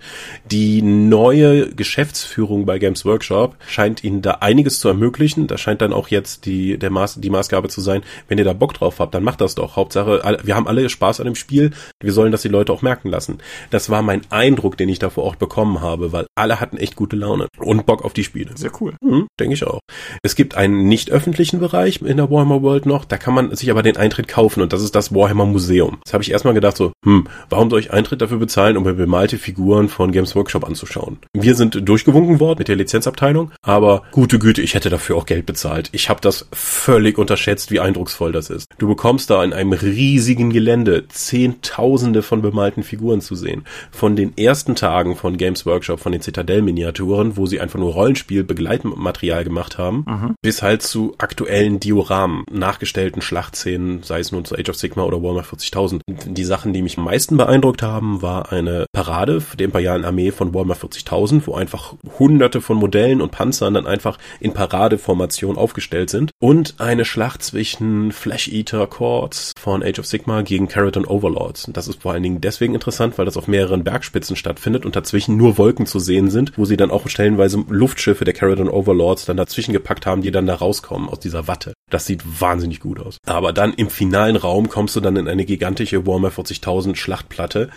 Die 0.49 0.81
neue 0.81 1.72
Geschäftsführung 1.75 2.65
bei 2.65 2.79
Games 2.79 3.05
Workshop 3.05 3.55
scheint 3.67 4.03
ihnen 4.03 4.21
da 4.21 4.31
einiges 4.41 4.79
zu 4.79 4.87
ermöglichen. 4.87 5.47
Da 5.47 5.57
scheint 5.57 5.81
dann 5.81 5.93
auch 5.93 6.07
jetzt 6.07 6.45
die, 6.45 6.77
der 6.77 6.89
Maß, 6.89 7.19
die 7.19 7.29
Maßgabe 7.29 7.69
zu 7.69 7.81
sein. 7.81 8.03
Wenn 8.27 8.37
ihr 8.37 8.45
da 8.45 8.53
Bock 8.53 8.73
drauf 8.73 8.99
habt, 8.99 9.13
dann 9.13 9.23
macht 9.23 9.41
das 9.41 9.55
doch. 9.55 9.75
Hauptsache, 9.75 10.39
wir 10.43 10.55
haben 10.55 10.67
alle 10.67 10.87
Spaß 10.89 11.19
an 11.19 11.25
dem 11.25 11.35
Spiel. 11.35 11.71
Wir 12.01 12.13
sollen 12.13 12.31
das 12.31 12.41
die 12.41 12.47
Leute 12.49 12.73
auch 12.73 12.81
merken 12.81 13.09
lassen. 13.09 13.39
Das 13.69 13.89
war 13.89 14.01
mein 14.01 14.21
Eindruck, 14.29 14.77
den 14.77 14.89
ich 14.89 14.99
da 14.99 15.09
vor 15.09 15.23
Ort 15.23 15.39
bekommen 15.39 15.81
habe, 15.81 16.11
weil 16.11 16.25
alle 16.35 16.59
hatten 16.59 16.77
echt 16.77 16.95
gute 16.95 17.15
Laune 17.15 17.47
und 17.57 17.85
Bock 17.85 18.03
auf 18.03 18.13
die 18.13 18.23
Spiele. 18.23 18.51
Sehr 18.55 18.71
cool. 18.81 18.93
Mhm, 19.01 19.27
Denke 19.39 19.53
ich 19.53 19.65
auch. 19.65 19.79
Es 20.21 20.35
gibt 20.35 20.55
einen 20.55 20.87
nicht 20.87 21.11
öffentlichen 21.11 21.59
Bereich 21.59 22.01
in 22.01 22.17
der 22.17 22.29
Warhammer 22.29 22.61
World 22.61 22.85
noch, 22.85 23.05
da 23.05 23.17
kann 23.17 23.33
man 23.33 23.55
sich 23.55 23.71
aber 23.71 23.83
den 23.83 23.97
Eintritt 23.97 24.27
kaufen 24.27 24.61
und 24.61 24.73
das 24.73 24.83
ist 24.83 24.95
das 24.95 25.13
Warhammer 25.13 25.45
Museum. 25.45 25.99
Das 26.03 26.13
habe 26.13 26.23
ich 26.23 26.31
erstmal 26.31 26.53
gedacht 26.53 26.77
so, 26.77 26.91
hm, 27.05 27.27
warum 27.49 27.69
soll 27.69 27.79
ich 27.79 27.91
Eintritt 27.91 28.21
dafür 28.21 28.37
bezahlen, 28.37 28.77
um 28.77 28.83
mir 28.83 28.93
bemalte 28.93 29.37
Figuren 29.37 29.89
von 29.89 30.11
Games 30.11 30.35
Workshop 30.35 30.65
anzuschauen? 30.65 31.19
Wir 31.33 31.55
sind 31.55 31.62
durchgewunken 31.69 32.39
worden 32.39 32.59
mit 32.59 32.67
der 32.67 32.75
Lizenzabteilung, 32.75 33.51
aber 33.61 34.03
gute 34.11 34.39
Güte, 34.39 34.61
ich 34.61 34.73
hätte 34.73 34.89
dafür 34.89 35.17
auch 35.17 35.25
Geld 35.25 35.45
bezahlt. 35.45 35.89
Ich 35.91 36.09
habe 36.09 36.21
das 36.21 36.47
völlig 36.51 37.17
unterschätzt, 37.17 37.71
wie 37.71 37.79
eindrucksvoll 37.79 38.31
das 38.31 38.49
ist. 38.49 38.67
Du 38.77 38.87
bekommst 38.87 39.29
da 39.29 39.43
in 39.43 39.53
einem 39.53 39.73
riesigen 39.73 40.49
Gelände 40.49 41.07
Zehntausende 41.07 42.21
von 42.21 42.41
bemalten 42.41 42.83
Figuren 42.83 43.21
zu 43.21 43.35
sehen. 43.35 43.63
Von 43.91 44.15
den 44.15 44.37
ersten 44.37 44.75
Tagen 44.75 45.15
von 45.15 45.37
Games 45.37 45.65
Workshop, 45.65 45.99
von 45.99 46.11
den 46.11 46.21
Citadel-Miniaturen, 46.21 47.37
wo 47.37 47.45
sie 47.45 47.59
einfach 47.59 47.79
nur 47.79 47.93
Rollenspiel-Begleitmaterial 47.93 49.43
gemacht 49.43 49.77
haben, 49.77 50.05
mhm. 50.07 50.35
bis 50.41 50.61
halt 50.61 50.81
zu 50.81 51.15
aktuellen 51.17 51.79
Dioramen, 51.79 52.43
nachgestellten 52.51 53.21
Schlachtszenen, 53.21 54.03
sei 54.03 54.19
es 54.19 54.31
nun 54.31 54.45
zu 54.45 54.55
Age 54.55 54.69
of 54.69 54.75
Sigma 54.75 55.03
oder 55.03 55.21
Warhammer 55.21 55.43
40.000. 55.43 56.01
Die 56.07 56.43
Sachen, 56.43 56.73
die 56.73 56.81
mich 56.81 56.97
am 56.97 57.05
meisten 57.05 57.37
beeindruckt 57.37 57.81
haben, 57.81 58.21
war 58.21 58.51
eine 58.51 58.85
Parade 58.91 59.41
der 59.57 59.65
imperialen 59.65 60.05
Armee 60.05 60.31
von 60.31 60.53
Warhammer 60.53 60.75
40.000, 60.75 61.41
wo 61.45 61.52
einfach 61.53 61.95
hunderte 62.19 62.61
von 62.61 62.77
Modellen 62.77 63.21
und 63.21 63.31
Panzern 63.31 63.73
dann 63.73 63.87
einfach 63.87 64.17
in 64.39 64.53
Paradeformation 64.53 65.57
aufgestellt 65.57 66.09
sind 66.09 66.31
und 66.39 66.75
eine 66.79 67.05
Schlacht 67.05 67.43
zwischen 67.43 68.11
Flash 68.11 68.47
Eater 68.47 68.87
Cords 68.87 69.53
von 69.59 69.83
Age 69.83 69.99
of 69.99 70.05
Sigma 70.05 70.41
gegen 70.41 70.67
Keratin 70.67 71.05
Overlords. 71.05 71.69
Das 71.73 71.87
ist 71.87 72.01
vor 72.01 72.13
allen 72.13 72.23
Dingen 72.23 72.41
deswegen 72.41 72.73
interessant, 72.73 73.17
weil 73.17 73.25
das 73.25 73.37
auf 73.37 73.47
mehreren 73.47 73.83
Bergspitzen 73.83 74.35
stattfindet 74.35 74.85
und 74.85 74.95
dazwischen 74.95 75.37
nur 75.37 75.57
Wolken 75.57 75.85
zu 75.85 75.99
sehen 75.99 76.29
sind, 76.29 76.53
wo 76.57 76.65
sie 76.65 76.77
dann 76.77 76.91
auch 76.91 77.07
stellenweise 77.07 77.63
Luftschiffe 77.69 78.25
der 78.25 78.33
Keratin 78.33 78.69
Overlords 78.69 79.25
dann 79.25 79.37
dazwischen 79.37 79.73
gepackt 79.73 80.05
haben, 80.05 80.21
die 80.21 80.31
dann 80.31 80.47
da 80.47 80.55
rauskommen 80.55 81.09
aus 81.09 81.19
dieser 81.19 81.47
Watte. 81.47 81.73
Das 81.89 82.05
sieht 82.05 82.23
wahnsinnig 82.41 82.79
gut 82.79 82.99
aus. 82.99 83.17
Aber 83.25 83.53
dann 83.53 83.73
im 83.73 83.89
finalen 83.89 84.35
Raum 84.35 84.69
kommst 84.69 84.95
du 84.95 84.99
dann 84.99 85.15
in 85.15 85.27
eine 85.27 85.45
gigantische 85.45 86.07
Warhammer 86.07 86.29
40.000 86.29 86.95
Schlachtplatte. 86.95 87.69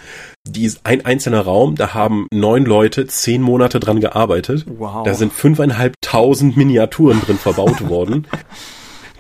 Die 0.46 0.64
ist 0.64 0.80
ein 0.84 1.04
einzelner 1.04 1.40
Raum, 1.40 1.74
da 1.74 1.92
haben 1.92 2.26
neun 2.32 2.64
Leute 2.64 3.06
zehn 3.06 3.42
Monate 3.42 3.65
dran 3.68 4.00
gearbeitet. 4.00 4.64
Wow. 4.68 5.04
Da 5.04 5.14
sind 5.14 5.32
fünfeinhalbtausend 5.32 6.56
Miniaturen 6.56 7.20
drin 7.20 7.38
verbaut 7.38 7.88
worden. 7.88 8.26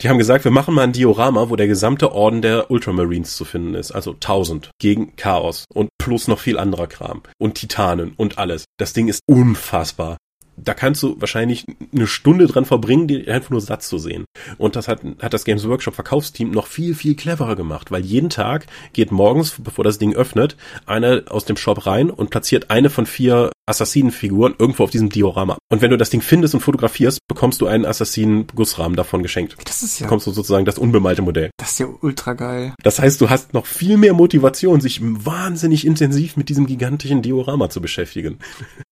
Die 0.02 0.08
haben 0.08 0.18
gesagt, 0.18 0.44
wir 0.44 0.50
machen 0.50 0.74
mal 0.74 0.82
ein 0.82 0.92
Diorama, 0.92 1.48
wo 1.48 1.56
der 1.56 1.66
gesamte 1.66 2.12
Orden 2.12 2.42
der 2.42 2.70
Ultramarines 2.70 3.34
zu 3.34 3.44
finden 3.44 3.74
ist. 3.74 3.92
Also 3.92 4.12
1000 4.12 4.70
gegen 4.78 5.16
Chaos 5.16 5.64
und 5.72 5.88
plus 5.98 6.28
noch 6.28 6.38
viel 6.38 6.58
anderer 6.58 6.86
Kram 6.86 7.22
und 7.38 7.54
Titanen 7.54 8.12
und 8.16 8.38
alles. 8.38 8.66
Das 8.78 8.92
Ding 8.92 9.08
ist 9.08 9.20
unfassbar 9.26 10.18
da 10.56 10.74
kannst 10.74 11.02
du 11.02 11.20
wahrscheinlich 11.20 11.64
eine 11.94 12.06
Stunde 12.06 12.46
dran 12.46 12.64
verbringen, 12.64 13.06
die 13.06 13.28
einfach 13.28 13.50
nur 13.50 13.60
Satz 13.60 13.88
zu 13.88 13.98
sehen. 13.98 14.24
Und 14.58 14.76
das 14.76 14.88
hat, 14.88 15.00
hat 15.20 15.34
das 15.34 15.44
Games 15.44 15.68
Workshop 15.68 15.94
Verkaufsteam 15.94 16.50
noch 16.50 16.66
viel, 16.66 16.94
viel 16.94 17.14
cleverer 17.14 17.56
gemacht, 17.56 17.90
weil 17.90 18.04
jeden 18.04 18.30
Tag 18.30 18.66
geht 18.92 19.12
morgens, 19.12 19.56
bevor 19.62 19.84
das 19.84 19.98
Ding 19.98 20.14
öffnet, 20.14 20.56
einer 20.86 21.24
aus 21.28 21.44
dem 21.44 21.56
Shop 21.56 21.86
rein 21.86 22.10
und 22.10 22.30
platziert 22.30 22.70
eine 22.70 22.90
von 22.90 23.06
vier 23.06 23.50
Assassinenfiguren 23.66 24.54
irgendwo 24.58 24.84
auf 24.84 24.90
diesem 24.90 25.08
Diorama. 25.08 25.58
Und 25.70 25.82
wenn 25.82 25.90
du 25.90 25.98
das 25.98 26.10
Ding 26.10 26.20
findest 26.20 26.54
und 26.54 26.60
fotografierst, 26.60 27.18
bekommst 27.28 27.60
du 27.60 27.66
einen 27.66 27.84
Assassinen-Gussrahmen 27.84 28.96
davon 28.96 29.22
geschenkt. 29.22 29.56
Das 29.64 29.82
ist 29.82 29.98
ja. 29.98 30.06
Bekommst 30.06 30.26
du 30.26 30.30
sozusagen 30.30 30.64
das 30.64 30.78
unbemalte 30.78 31.22
Modell. 31.22 31.50
Das 31.56 31.72
ist 31.72 31.80
ja 31.80 31.88
ultra 32.00 32.34
geil. 32.34 32.74
Das 32.82 32.98
heißt, 32.98 33.20
du 33.20 33.30
hast 33.30 33.54
noch 33.54 33.66
viel 33.66 33.96
mehr 33.96 34.14
Motivation, 34.14 34.80
sich 34.80 35.00
wahnsinnig 35.02 35.86
intensiv 35.86 36.36
mit 36.36 36.48
diesem 36.48 36.66
gigantischen 36.66 37.22
Diorama 37.22 37.68
zu 37.68 37.80
beschäftigen. 37.80 38.38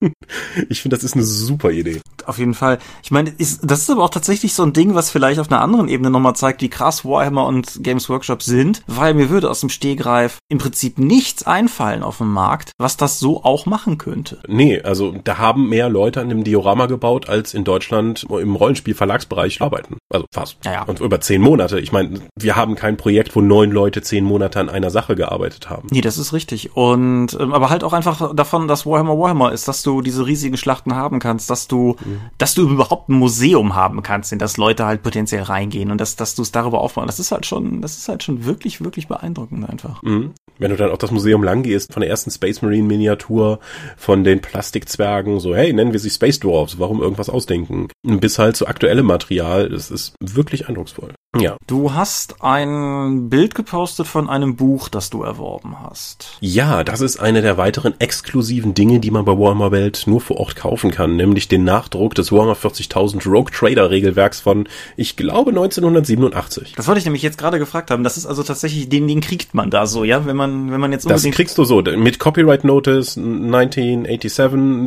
ich 0.68 0.82
finde, 0.82 0.96
das 0.96 1.04
ist 1.04 1.14
eine 1.14 1.24
super 1.24 1.70
Idee. 1.70 2.00
Auf 2.26 2.38
jeden 2.38 2.54
Fall. 2.54 2.78
Ich 3.02 3.10
meine, 3.10 3.30
ist, 3.30 3.60
das 3.62 3.80
ist 3.80 3.90
aber 3.90 4.02
auch 4.02 4.10
tatsächlich 4.10 4.54
so 4.54 4.62
ein 4.62 4.72
Ding, 4.72 4.94
was 4.94 5.10
vielleicht 5.10 5.38
auf 5.38 5.50
einer 5.50 5.60
anderen 5.60 5.88
Ebene 5.88 6.10
nochmal 6.10 6.36
zeigt, 6.36 6.62
wie 6.62 6.68
krass 6.68 7.04
Warhammer 7.04 7.46
und 7.46 7.82
Games 7.82 8.08
Workshop 8.08 8.42
sind, 8.42 8.82
weil 8.86 9.14
mir 9.14 9.30
würde 9.30 9.50
aus 9.50 9.60
dem 9.60 9.68
Stehgreif 9.68 10.38
im 10.48 10.58
Prinzip 10.58 10.98
nichts 10.98 11.46
einfallen 11.46 12.02
auf 12.02 12.18
dem 12.18 12.32
Markt, 12.32 12.72
was 12.78 12.96
das 12.96 13.18
so 13.18 13.44
auch 13.44 13.66
machen 13.66 13.98
könnte. 13.98 14.40
Nee, 14.48 14.63
Nee, 14.64 14.80
also 14.80 15.14
da 15.24 15.36
haben 15.36 15.68
mehr 15.68 15.90
Leute 15.90 16.22
an 16.22 16.30
dem 16.30 16.42
Diorama 16.42 16.86
gebaut, 16.86 17.28
als 17.28 17.52
in 17.52 17.64
Deutschland 17.64 18.24
im 18.30 18.56
Rollenspiel-Verlagsbereich 18.56 19.60
arbeiten. 19.60 19.98
Also 20.08 20.24
fast. 20.32 20.56
Ja, 20.64 20.72
ja. 20.72 20.82
Und 20.84 21.00
über 21.00 21.20
zehn 21.20 21.42
Monate. 21.42 21.78
Ich 21.80 21.92
meine, 21.92 22.20
wir 22.34 22.56
haben 22.56 22.74
kein 22.74 22.96
Projekt, 22.96 23.36
wo 23.36 23.42
neun 23.42 23.70
Leute 23.70 24.00
zehn 24.00 24.24
Monate 24.24 24.60
an 24.60 24.70
einer 24.70 24.88
Sache 24.88 25.16
gearbeitet 25.16 25.68
haben. 25.68 25.88
Nee, 25.90 26.00
das 26.00 26.16
ist 26.16 26.32
richtig. 26.32 26.74
Und 26.74 27.36
ähm, 27.38 27.52
aber 27.52 27.68
halt 27.68 27.84
auch 27.84 27.92
einfach 27.92 28.34
davon, 28.34 28.66
dass 28.66 28.86
Warhammer 28.86 29.18
Warhammer 29.18 29.52
ist, 29.52 29.68
dass 29.68 29.82
du 29.82 30.00
diese 30.00 30.26
riesigen 30.26 30.56
Schlachten 30.56 30.94
haben 30.94 31.18
kannst, 31.18 31.50
dass 31.50 31.68
du, 31.68 31.96
mhm. 32.02 32.20
dass 32.38 32.54
du 32.54 32.66
überhaupt 32.66 33.10
ein 33.10 33.18
Museum 33.18 33.74
haben 33.74 34.02
kannst, 34.02 34.32
in 34.32 34.38
das 34.38 34.56
Leute 34.56 34.86
halt 34.86 35.02
potenziell 35.02 35.42
reingehen 35.42 35.90
und 35.90 36.00
dass, 36.00 36.16
dass 36.16 36.34
du 36.34 36.40
es 36.40 36.52
darüber 36.52 36.80
aufbauen. 36.80 37.06
Das 37.06 37.18
ist 37.18 37.32
halt 37.32 37.44
schon, 37.44 37.82
das 37.82 37.98
ist 37.98 38.08
halt 38.08 38.22
schon 38.22 38.46
wirklich, 38.46 38.82
wirklich 38.82 39.08
beeindruckend 39.08 39.68
einfach. 39.68 40.02
Mhm. 40.02 40.32
Wenn 40.58 40.70
du 40.70 40.76
dann 40.76 40.90
auch 40.90 40.98
das 40.98 41.10
Museum 41.10 41.42
lang 41.42 41.64
gehst, 41.64 41.92
von 41.92 42.00
der 42.00 42.08
ersten 42.08 42.30
Space 42.30 42.62
Marine 42.62 42.86
Miniatur, 42.86 43.58
von 43.96 44.22
den 44.22 44.40
Plastikzwergen, 44.54 45.40
so, 45.40 45.56
hey, 45.56 45.72
nennen 45.72 45.92
wir 45.92 45.98
sie 45.98 46.10
Space 46.10 46.38
Dwarfs, 46.38 46.78
warum 46.78 47.02
irgendwas 47.02 47.28
ausdenken? 47.28 47.88
Bis 48.04 48.38
halt 48.38 48.56
zu 48.56 48.68
aktuellem 48.68 49.04
Material, 49.04 49.68
das 49.68 49.90
ist 49.90 50.14
wirklich 50.20 50.68
eindrucksvoll. 50.68 51.12
Ja. 51.36 51.56
Du 51.66 51.92
hast 51.92 52.42
ein 52.42 53.28
Bild 53.28 53.56
gepostet 53.56 54.06
von 54.06 54.30
einem 54.30 54.54
Buch, 54.54 54.88
das 54.88 55.10
du 55.10 55.24
erworben 55.24 55.80
hast. 55.80 56.36
Ja, 56.40 56.84
das 56.84 57.00
ist 57.00 57.16
eine 57.16 57.42
der 57.42 57.56
weiteren 57.56 57.94
exklusiven 57.98 58.74
Dinge, 58.74 59.00
die 59.00 59.10
man 59.10 59.24
bei 59.24 59.32
Warhammer 59.32 59.72
Welt 59.72 60.04
nur 60.06 60.20
vor 60.20 60.36
Ort 60.36 60.54
kaufen 60.54 60.92
kann, 60.92 61.16
nämlich 61.16 61.48
den 61.48 61.64
Nachdruck 61.64 62.14
des 62.14 62.30
Warhammer 62.30 62.54
40.000 62.54 63.28
Rogue 63.28 63.50
Trader 63.52 63.90
Regelwerks 63.90 64.40
von, 64.40 64.68
ich 64.96 65.16
glaube, 65.16 65.50
1987. 65.50 66.74
Das 66.76 66.86
wollte 66.86 67.00
ich 67.00 67.04
nämlich 67.04 67.22
jetzt 67.22 67.38
gerade 67.38 67.58
gefragt 67.58 67.90
haben. 67.90 68.04
Das 68.04 68.16
ist 68.16 68.26
also 68.26 68.44
tatsächlich, 68.44 68.88
den, 68.88 69.08
den 69.08 69.20
kriegt 69.20 69.54
man 69.54 69.70
da 69.70 69.88
so, 69.88 70.04
ja, 70.04 70.26
wenn 70.26 70.36
man, 70.36 70.70
wenn 70.70 70.80
man 70.80 70.92
jetzt 70.92 71.10
Das 71.10 71.24
kriegst 71.24 71.58
du 71.58 71.64
so, 71.64 71.82
mit 71.82 72.20
Copyright 72.20 72.62
Notice 72.62 73.16
1987 73.16 74.32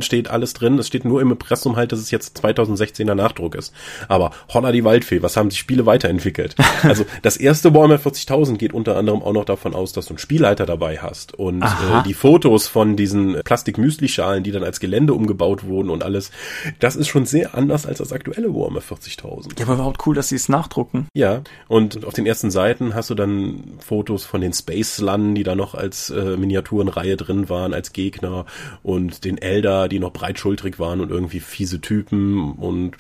steht 0.02 0.30
alles 0.30 0.54
drin. 0.54 0.80
Es 0.80 0.88
steht 0.88 1.06
nur 1.06 1.22
im 1.22 1.32
Impressum 1.32 1.76
halt, 1.76 1.92
dass 1.92 2.00
es 2.00 2.12
jetzt 2.12 2.44
2016er 2.44 3.16
Nachdruck 3.16 3.56
ist. 3.56 3.74
Aber 4.08 4.32
Holla 4.54 4.72
die 4.72 4.84
Waldfee, 4.84 5.22
was 5.22 5.38
haben 5.38 5.50
die 5.50 5.56
Spiele 5.56 5.86
weiterentwickelt? 5.86 6.28
entwickelt. 6.28 6.56
Also 6.84 7.06
das 7.22 7.38
erste 7.38 7.74
Warhammer 7.74 7.96
40.000 7.96 8.58
geht 8.58 8.72
unter 8.72 8.96
anderem 8.96 9.22
auch 9.22 9.34
noch 9.34 9.46
davon 9.46 9.74
aus, 9.74 9.94
dass 9.94 10.06
du 10.06 10.12
einen 10.12 10.20
Spielleiter 10.20 10.66
dabei 10.66 11.00
hast 11.00 11.34
und 11.34 11.64
äh, 11.64 12.04
die 12.06 12.14
Fotos 12.14 12.68
von 12.68 12.96
diesen 12.96 13.42
Plastik-Müsli-Schalen, 13.44 14.44
die 14.44 14.52
dann 14.52 14.64
als 14.64 14.80
Gelände 14.80 15.14
umgebaut 15.14 15.66
wurden 15.66 15.90
und 15.90 16.04
alles, 16.04 16.32
das 16.80 16.96
ist 16.96 17.08
schon 17.08 17.26
sehr 17.26 17.56
anders 17.56 17.86
als 17.86 17.98
das 17.98 18.14
aktuelle 18.14 18.54
Warhammer 18.54 18.80
40.000. 18.80 19.58
Ja, 19.60 19.66
aber 19.66 19.74
überhaupt 19.74 20.06
cool, 20.06 20.16
dass 20.16 20.30
sie 20.30 20.36
es 20.36 20.50
nachdrucken. 20.50 21.08
Ja, 21.14 21.42
und 21.68 22.06
auf 22.06 22.14
den 22.14 22.26
ersten 22.26 22.52
Seiten 22.52 22.94
hast 22.94 23.10
du 23.10 23.16
dann 23.16 23.64
Fotos 23.80 24.24
von 24.24 24.40
den 24.40 24.54
Space 24.54 25.00
Lun, 25.00 25.36
die 25.36 25.44
da 25.44 25.56
noch 25.56 25.74
als 25.74 26.10
äh, 26.10 26.38
Miniaturenreihe 26.38 27.18
drin 27.18 27.50
waren, 27.50 27.74
als 27.74 27.92
Gegner 27.92 28.46
und 28.84 29.26
den 29.26 29.38
Elder, 29.48 29.88
die 29.88 30.00
noch 30.00 30.12
breitschultrig 30.14 30.80
waren 30.80 31.02
und 31.02 31.10
irgendwie 31.10 31.40
fiese 31.40 31.82
Typen 31.82 32.52
und 32.54 32.92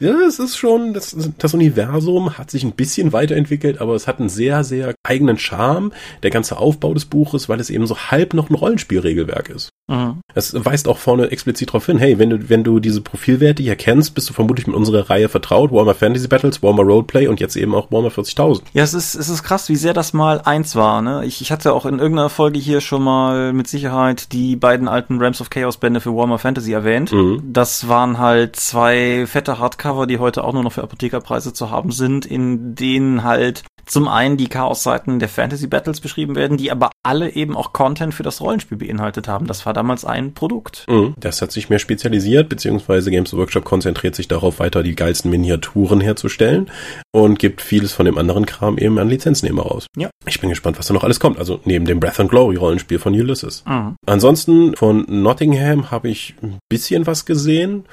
ja, 0.00 0.12
es 0.26 0.38
ist 0.38 0.56
schon, 0.56 0.94
das, 0.94 1.16
das 1.38 1.54
Universum 1.54 2.38
hat 2.38 2.50
sich 2.50 2.64
ein 2.64 2.72
bisschen 2.72 3.12
weiterentwickelt, 3.12 3.80
aber 3.80 3.94
es 3.94 4.06
hat 4.06 4.20
einen 4.20 4.28
sehr, 4.28 4.64
sehr 4.64 4.94
eigenen 5.02 5.38
Charme, 5.38 5.92
der 6.22 6.30
ganze 6.30 6.58
Aufbau 6.58 6.94
des 6.94 7.04
Buches, 7.04 7.48
weil 7.48 7.60
es 7.60 7.70
eben 7.70 7.86
so 7.86 7.96
halb 7.96 8.34
noch 8.34 8.50
ein 8.50 8.54
Rollenspielregelwerk 8.54 9.48
ist. 9.50 9.70
Mhm. 9.86 10.20
Es 10.34 10.54
weist 10.64 10.88
auch 10.88 10.98
vorne 10.98 11.30
explizit 11.30 11.68
darauf 11.68 11.86
hin, 11.86 11.98
hey, 11.98 12.18
wenn 12.18 12.30
du, 12.30 12.48
wenn 12.48 12.64
du 12.64 12.80
diese 12.80 13.02
Profilwerte 13.02 13.62
hier 13.62 13.76
kennst, 13.76 14.14
bist 14.14 14.28
du 14.28 14.32
vermutlich 14.32 14.66
mit 14.66 14.74
unserer 14.74 15.10
Reihe 15.10 15.28
vertraut, 15.28 15.72
Warhammer 15.72 15.94
Fantasy 15.94 16.28
Battles, 16.28 16.62
Warhammer 16.62 16.82
Roleplay 16.82 17.26
und 17.26 17.40
jetzt 17.40 17.56
eben 17.56 17.74
auch 17.74 17.90
Warhammer 17.90 18.08
40.000. 18.10 18.62
Ja, 18.72 18.82
es 18.82 18.94
ist, 18.94 19.14
es 19.14 19.28
ist 19.28 19.42
krass, 19.42 19.68
wie 19.68 19.76
sehr 19.76 19.92
das 19.92 20.12
mal 20.12 20.40
eins 20.40 20.74
war, 20.74 21.02
ne? 21.02 21.24
Ich, 21.26 21.40
ich 21.40 21.52
hatte 21.52 21.74
auch 21.74 21.84
in 21.84 21.98
irgendeiner 21.98 22.30
Folge 22.30 22.58
hier 22.58 22.80
schon 22.80 23.02
mal 23.02 23.52
mit 23.52 23.68
Sicherheit 23.68 24.32
die 24.32 24.56
beiden 24.56 24.88
alten 24.88 25.20
Rams 25.20 25.40
of 25.40 25.50
Chaos 25.50 25.76
Bände 25.76 25.93
für 26.00 26.14
Warhammer 26.14 26.38
Fantasy 26.38 26.72
erwähnt. 26.72 27.12
Mhm. 27.12 27.42
Das 27.52 27.88
waren 27.88 28.18
halt 28.18 28.56
zwei 28.56 29.26
fette 29.26 29.58
Hardcover, 29.58 30.06
die 30.06 30.18
heute 30.18 30.44
auch 30.44 30.52
nur 30.52 30.62
noch 30.62 30.72
für 30.72 30.82
Apothekerpreise 30.82 31.52
zu 31.52 31.70
haben 31.70 31.92
sind, 31.92 32.26
in 32.26 32.74
denen 32.74 33.24
halt 33.24 33.64
zum 33.86 34.08
einen 34.08 34.36
die 34.36 34.48
Chaos-Seiten 34.48 35.18
der 35.18 35.28
Fantasy 35.28 35.66
Battles 35.66 36.00
beschrieben 36.00 36.36
werden, 36.36 36.56
die 36.56 36.70
aber 36.70 36.90
alle 37.02 37.34
eben 37.34 37.56
auch 37.56 37.72
Content 37.72 38.14
für 38.14 38.22
das 38.22 38.40
Rollenspiel 38.40 38.78
beinhaltet 38.78 39.28
haben. 39.28 39.46
Das 39.46 39.66
war 39.66 39.72
damals 39.72 40.04
ein 40.04 40.32
Produkt. 40.32 40.86
Mhm. 40.88 41.14
Das 41.18 41.42
hat 41.42 41.52
sich 41.52 41.68
mehr 41.68 41.78
spezialisiert, 41.78 42.48
beziehungsweise 42.48 43.10
Games 43.10 43.34
Workshop 43.34 43.64
konzentriert 43.64 44.14
sich 44.14 44.28
darauf, 44.28 44.58
weiter 44.58 44.82
die 44.82 44.94
geilsten 44.94 45.30
Miniaturen 45.30 46.00
herzustellen 46.00 46.70
und 47.12 47.38
gibt 47.38 47.60
vieles 47.60 47.92
von 47.92 48.06
dem 48.06 48.18
anderen 48.18 48.46
Kram 48.46 48.78
eben 48.78 48.98
an 48.98 49.08
Lizenznehmer 49.08 49.62
raus. 49.62 49.86
Ja. 49.96 50.10
Ich 50.26 50.40
bin 50.40 50.50
gespannt, 50.50 50.78
was 50.78 50.86
da 50.86 50.94
noch 50.94 51.04
alles 51.04 51.20
kommt. 51.20 51.38
Also 51.38 51.60
neben 51.64 51.84
dem 51.84 52.00
Breath 52.00 52.20
and 52.20 52.30
Glory 52.30 52.56
Rollenspiel 52.56 52.98
von 52.98 53.12
Ulysses. 53.12 53.64
Mhm. 53.66 53.96
Ansonsten 54.06 54.76
von 54.76 55.04
Nottingham 55.08 55.73
habe 55.90 56.08
ich 56.08 56.34
ein 56.42 56.58
bisschen 56.68 57.06
was 57.06 57.26
gesehen. 57.26 57.84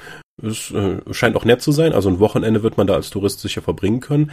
Es 0.42 0.70
äh, 0.70 1.00
scheint 1.12 1.36
auch 1.36 1.44
nett 1.44 1.62
zu 1.62 1.72
sein. 1.72 1.92
Also 1.92 2.08
ein 2.08 2.18
Wochenende 2.18 2.62
wird 2.62 2.76
man 2.76 2.86
da 2.86 2.94
als 2.94 3.10
Tourist 3.10 3.40
sicher 3.40 3.62
verbringen 3.62 4.00
können. 4.00 4.30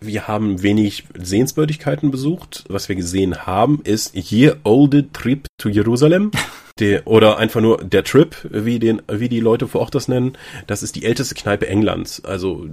Wir 0.00 0.28
haben 0.28 0.62
wenig 0.62 1.04
Sehenswürdigkeiten 1.16 2.10
besucht. 2.10 2.64
Was 2.68 2.88
wir 2.88 2.96
gesehen 2.96 3.46
haben, 3.46 3.80
ist 3.84 4.14
Year 4.30 4.56
Old 4.64 5.14
Trip 5.14 5.46
to 5.58 5.68
Jerusalem. 5.68 6.30
Der, 6.78 7.08
oder 7.08 7.38
einfach 7.38 7.60
nur 7.60 7.78
der 7.82 8.04
Trip, 8.04 8.36
wie 8.52 8.78
den, 8.78 9.02
wie 9.10 9.28
die 9.28 9.40
Leute 9.40 9.66
vor 9.66 9.80
Ort 9.80 9.96
das 9.96 10.06
nennen. 10.06 10.38
Das 10.68 10.84
ist 10.84 10.94
die 10.94 11.04
älteste 11.04 11.34
Kneipe 11.34 11.66
Englands. 11.66 12.24
Also 12.24 12.66